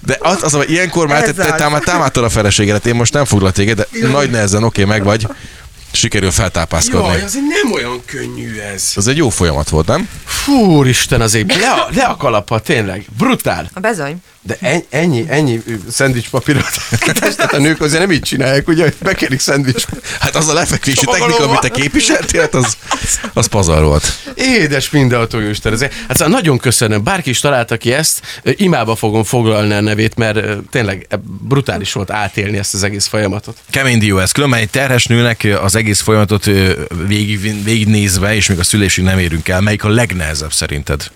De 0.00 0.16
az, 0.20 0.42
az, 0.42 0.52
hogy 0.52 0.70
ilyenkor 0.70 1.06
már 1.06 1.22
te, 1.22 1.32
te, 1.32 1.64
az. 1.64 1.70
már 1.70 1.80
támadtad 1.80 2.24
a 2.24 2.28
feleségedet, 2.28 2.86
én 2.86 2.94
most 2.94 3.12
nem 3.12 3.24
foglak 3.24 3.52
téged, 3.52 3.76
de 3.76 4.08
nagy 4.08 4.30
nehezen 4.30 4.64
oké, 4.64 4.82
okay, 4.82 4.96
meg 4.96 5.04
vagy. 5.06 5.26
Sikerül 5.90 6.30
feltápászkodni. 6.30 7.06
Jaj, 7.08 7.22
azért 7.22 7.44
nem 7.62 7.72
olyan 7.72 8.02
könnyű 8.04 8.58
ez. 8.58 8.92
Ez 8.96 9.06
egy 9.06 9.16
jó 9.16 9.28
folyamat 9.28 9.68
volt, 9.68 9.86
nem? 9.86 10.08
Fú, 10.24 10.84
Isten 10.84 11.20
azért, 11.20 11.54
le 11.54 11.86
le 11.94 12.02
a 12.04 12.16
kalappa, 12.16 12.60
tényleg, 12.60 13.04
brutál. 13.18 13.70
A 13.74 13.80
bezony. 13.80 14.16
De 14.42 14.56
en- 14.60 14.84
ennyi, 14.90 15.24
ennyi 15.28 15.62
szendvics 15.90 16.28
papírot 16.28 16.64
testet 17.20 17.52
a 17.52 17.58
nők 17.58 17.80
azért 17.80 18.00
nem 18.00 18.10
így 18.12 18.20
csinálják, 18.20 18.68
ugye, 18.68 18.82
hogy 18.82 18.94
bekerik 19.02 19.40
szendvics. 19.40 19.84
Hát 20.20 20.36
az 20.36 20.48
a 20.48 20.52
lefekvési 20.52 21.04
technika, 21.04 21.44
amit 21.44 21.60
te 21.60 21.68
képviseltél, 21.68 22.40
hát 22.40 22.54
az, 22.54 22.76
az 23.32 23.46
pazar 23.46 23.82
volt. 23.82 24.12
Édes 24.34 24.90
mindenható 24.90 25.38
Isten. 25.40 25.72
ezért- 25.72 25.92
Hát 26.08 26.16
szóval 26.16 26.32
nagyon 26.32 26.58
köszönöm. 26.58 27.02
Bárki 27.02 27.30
is 27.30 27.40
találta 27.40 27.76
ki 27.76 27.92
ezt, 27.92 28.20
imába 28.44 28.96
fogom 28.96 29.24
foglalni 29.24 29.72
a 29.74 29.80
nevét, 29.80 30.16
mert 30.16 30.40
tényleg 30.70 31.06
brutális 31.48 31.92
volt 31.92 32.10
átélni 32.10 32.58
ezt 32.58 32.74
az 32.74 32.82
egész 32.82 33.06
folyamatot. 33.06 33.56
Kemény 33.70 33.98
dió 33.98 34.18
ez. 34.18 34.32
Különben 34.32 34.60
egy 34.60 34.70
terhes 34.70 35.06
nőnek 35.06 35.46
az 35.62 35.74
egész 35.78 36.00
folyamatot 36.00 36.44
végig, 37.06 37.64
végignézve, 37.64 38.34
és 38.34 38.48
még 38.48 38.58
a 38.58 38.64
szülésig 38.64 39.04
nem 39.04 39.18
érünk 39.18 39.48
el. 39.48 39.60
Melyik 39.60 39.84
a 39.84 39.88
legnehezebb 39.88 40.52
szerinted? 40.52 41.10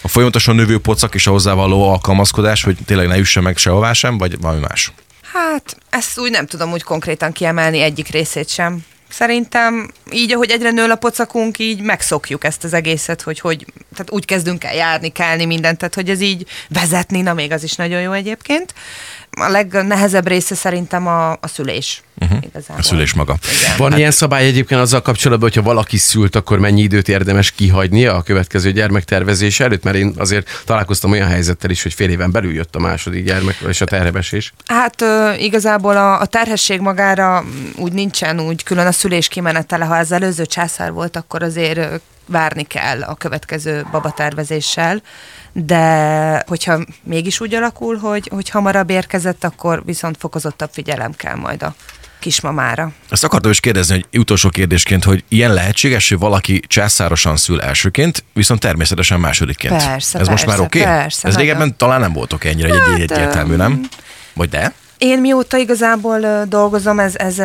A 0.00 0.08
folyamatosan 0.08 0.54
növő 0.54 0.78
pocak 0.78 1.14
és 1.14 1.26
a 1.26 1.30
hozzávaló 1.30 1.90
alkalmazkodás, 1.90 2.62
hogy 2.62 2.76
tényleg 2.86 3.06
ne 3.06 3.18
üsse 3.18 3.40
meg 3.40 3.56
sehová 3.56 3.92
sem, 3.92 4.18
vagy 4.18 4.40
valami 4.40 4.60
más? 4.60 4.92
Hát, 5.32 5.76
ezt 5.90 6.18
úgy 6.18 6.30
nem 6.30 6.46
tudom 6.46 6.72
úgy 6.72 6.82
konkrétan 6.82 7.32
kiemelni 7.32 7.80
egyik 7.80 8.08
részét 8.08 8.48
sem. 8.48 8.84
Szerintem 9.08 9.90
így, 10.10 10.32
ahogy 10.32 10.50
egyre 10.50 10.70
nő 10.70 10.90
a 10.90 10.96
pocakunk, 10.96 11.58
így 11.58 11.80
megszokjuk 11.80 12.44
ezt 12.44 12.64
az 12.64 12.72
egészet, 12.72 13.22
hogy, 13.22 13.40
hogy 13.40 13.66
tehát 13.92 14.10
úgy 14.10 14.24
kezdünk 14.24 14.64
el 14.64 14.74
járni, 14.74 15.08
kelni, 15.08 15.44
mindent, 15.44 15.78
tehát 15.78 15.94
hogy 15.94 16.10
ez 16.10 16.20
így 16.20 16.46
vezetni, 16.68 17.20
na 17.20 17.34
még 17.34 17.52
az 17.52 17.62
is 17.62 17.74
nagyon 17.74 18.00
jó 18.00 18.12
egyébként. 18.12 18.74
A 19.40 19.48
legnehezebb 19.48 20.28
része 20.28 20.54
szerintem 20.54 21.06
a, 21.06 21.30
a 21.30 21.38
szülés. 21.42 22.02
Uh-huh. 22.20 22.38
Igazából. 22.42 22.78
A 22.78 22.82
szülés 22.82 23.14
maga. 23.14 23.36
Igen. 23.60 23.76
Van 23.76 23.96
ilyen 23.96 24.10
szabály 24.10 24.46
egyébként 24.46 24.80
azzal 24.80 25.02
kapcsolatban, 25.02 25.48
hogyha 25.48 25.68
valaki 25.68 25.96
szült, 25.96 26.36
akkor 26.36 26.58
mennyi 26.58 26.82
időt 26.82 27.08
érdemes 27.08 27.50
kihagynia 27.50 28.14
a 28.14 28.22
következő 28.22 28.72
gyermektervezés 28.72 29.60
előtt? 29.60 29.82
Mert 29.82 29.96
én 29.96 30.14
azért 30.16 30.62
találkoztam 30.64 31.10
olyan 31.10 31.28
helyzettel 31.28 31.70
is, 31.70 31.82
hogy 31.82 31.94
fél 31.94 32.10
éven 32.10 32.30
belül 32.30 32.52
jött 32.52 32.74
a 32.74 32.78
második 32.78 33.24
gyermek, 33.24 33.56
és 33.68 33.80
a 33.80 33.84
terhebesés. 33.84 34.52
Hát 34.66 35.04
igazából 35.38 35.96
a, 35.96 36.20
a 36.20 36.26
terhesség 36.26 36.80
magára 36.80 37.44
úgy 37.76 37.92
nincsen 37.92 38.40
úgy 38.40 38.62
külön 38.62 38.86
a 38.86 38.92
szülés 38.92 39.28
kimenetele, 39.28 39.84
ha 39.84 39.94
az 39.94 40.12
előző 40.12 40.46
császár 40.46 40.92
volt, 40.92 41.16
akkor 41.16 41.42
azért 41.42 42.00
várni 42.26 42.62
kell 42.62 43.02
a 43.02 43.14
következő 43.14 43.86
babatervezéssel, 43.90 45.02
de 45.52 46.44
hogyha 46.46 46.78
mégis 47.02 47.40
úgy 47.40 47.54
alakul, 47.54 47.96
hogy, 47.96 48.28
hogy 48.32 48.48
hamarabb 48.50 48.90
érkezett, 48.90 49.44
akkor 49.44 49.82
viszont 49.84 50.16
fokozottabb 50.18 50.70
figyelem 50.72 51.12
kell 51.12 51.34
majd 51.34 51.62
a 51.62 51.74
kismamára. 52.18 52.92
Ezt 53.10 53.24
akartam 53.24 53.50
is 53.50 53.60
kérdezni, 53.60 53.94
hogy 53.94 54.20
utolsó 54.20 54.48
kérdésként, 54.48 55.04
hogy 55.04 55.24
ilyen 55.28 55.52
lehetséges, 55.54 56.08
hogy 56.08 56.18
valaki 56.18 56.60
császárosan 56.66 57.36
szül 57.36 57.60
elsőként, 57.60 58.24
viszont 58.32 58.60
természetesen 58.60 59.20
másodikként. 59.20 59.84
Persze, 59.86 60.18
Ez 60.18 60.28
most 60.28 60.46
már 60.46 60.56
persze, 60.56 60.62
oké? 60.62 60.82
persze, 60.82 61.28
Ez 61.28 61.34
nagyon. 61.34 61.40
régebben 61.48 61.76
talán 61.76 62.00
nem 62.00 62.12
voltok 62.12 62.44
ennyire 62.44 62.68
egy, 62.68 63.00
egy 63.00 63.12
egyértelmű, 63.12 63.56
nem? 63.56 63.88
Vagy 64.34 64.48
de? 64.48 64.72
Én 64.98 65.20
mióta 65.20 65.56
igazából 65.56 66.44
dolgozom, 66.48 66.98
ez, 66.98 67.16
ez, 67.16 67.38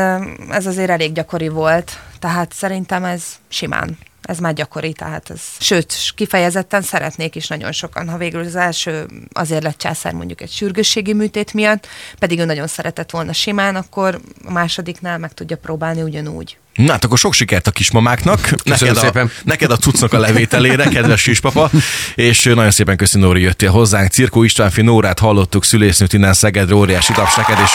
ez 0.49 0.65
azért 0.65 0.89
elég 0.89 1.13
gyakori 1.13 1.47
volt, 1.47 1.99
tehát 2.19 2.53
szerintem 2.53 3.03
ez 3.03 3.23
simán. 3.49 3.97
Ez 4.21 4.37
már 4.37 4.53
gyakori, 4.53 4.93
tehát 4.93 5.29
ez, 5.29 5.41
sőt, 5.59 5.95
kifejezetten 6.15 6.81
szeretnék 6.81 7.35
is 7.35 7.47
nagyon 7.47 7.71
sokan, 7.71 8.09
ha 8.09 8.17
végül 8.17 8.43
az 8.45 8.55
első 8.55 9.05
azért 9.33 9.63
lett 9.63 9.77
császár 9.77 10.13
mondjuk 10.13 10.41
egy 10.41 10.51
sürgősségi 10.51 11.13
műtét 11.13 11.53
miatt, 11.53 11.87
pedig 12.19 12.39
ő 12.39 12.45
nagyon 12.45 12.67
szeretett 12.67 13.11
volna 13.11 13.33
simán, 13.33 13.75
akkor 13.75 14.19
a 14.45 14.51
másodiknál 14.51 15.17
meg 15.17 15.33
tudja 15.33 15.57
próbálni 15.57 16.01
ugyanúgy. 16.01 16.57
Na 16.73 16.91
hát 16.91 17.03
akkor 17.03 17.17
sok 17.17 17.33
sikert 17.33 17.67
a 17.67 17.71
kismamáknak. 17.71 18.63
Neked 18.63 18.97
a, 18.97 18.99
szépen. 18.99 19.31
neked 19.43 19.71
a 19.71 19.77
cuccnak 19.77 20.13
a 20.13 20.19
levételére, 20.19 20.83
kedves 20.83 21.23
kispapa. 21.23 21.69
És 22.15 22.43
nagyon 22.43 22.71
szépen 22.71 22.97
köszönöm, 22.97 23.27
Nóri, 23.27 23.41
jöttél 23.41 23.71
hozzánk. 23.71 24.11
Cirkó 24.11 24.43
Istvánfi 24.43 24.81
Nórát 24.81 25.19
hallottuk, 25.19 25.63
szülésznőt 25.63 26.13
innen 26.13 26.33
Szegedre, 26.33 26.75
óriási 26.75 27.13
taps 27.13 27.35
neked, 27.35 27.57
és 27.63 27.71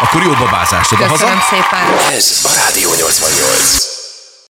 akkor 0.00 0.22
jó 0.22 0.32
babázást 0.32 0.92
oda 0.92 1.06
haza. 1.06 1.24
Köszönöm 1.24 1.42
szépen! 1.50 2.16
Ez 2.16 2.40
a 2.44 2.52
Rádió 2.54 2.90
88. 2.94 3.89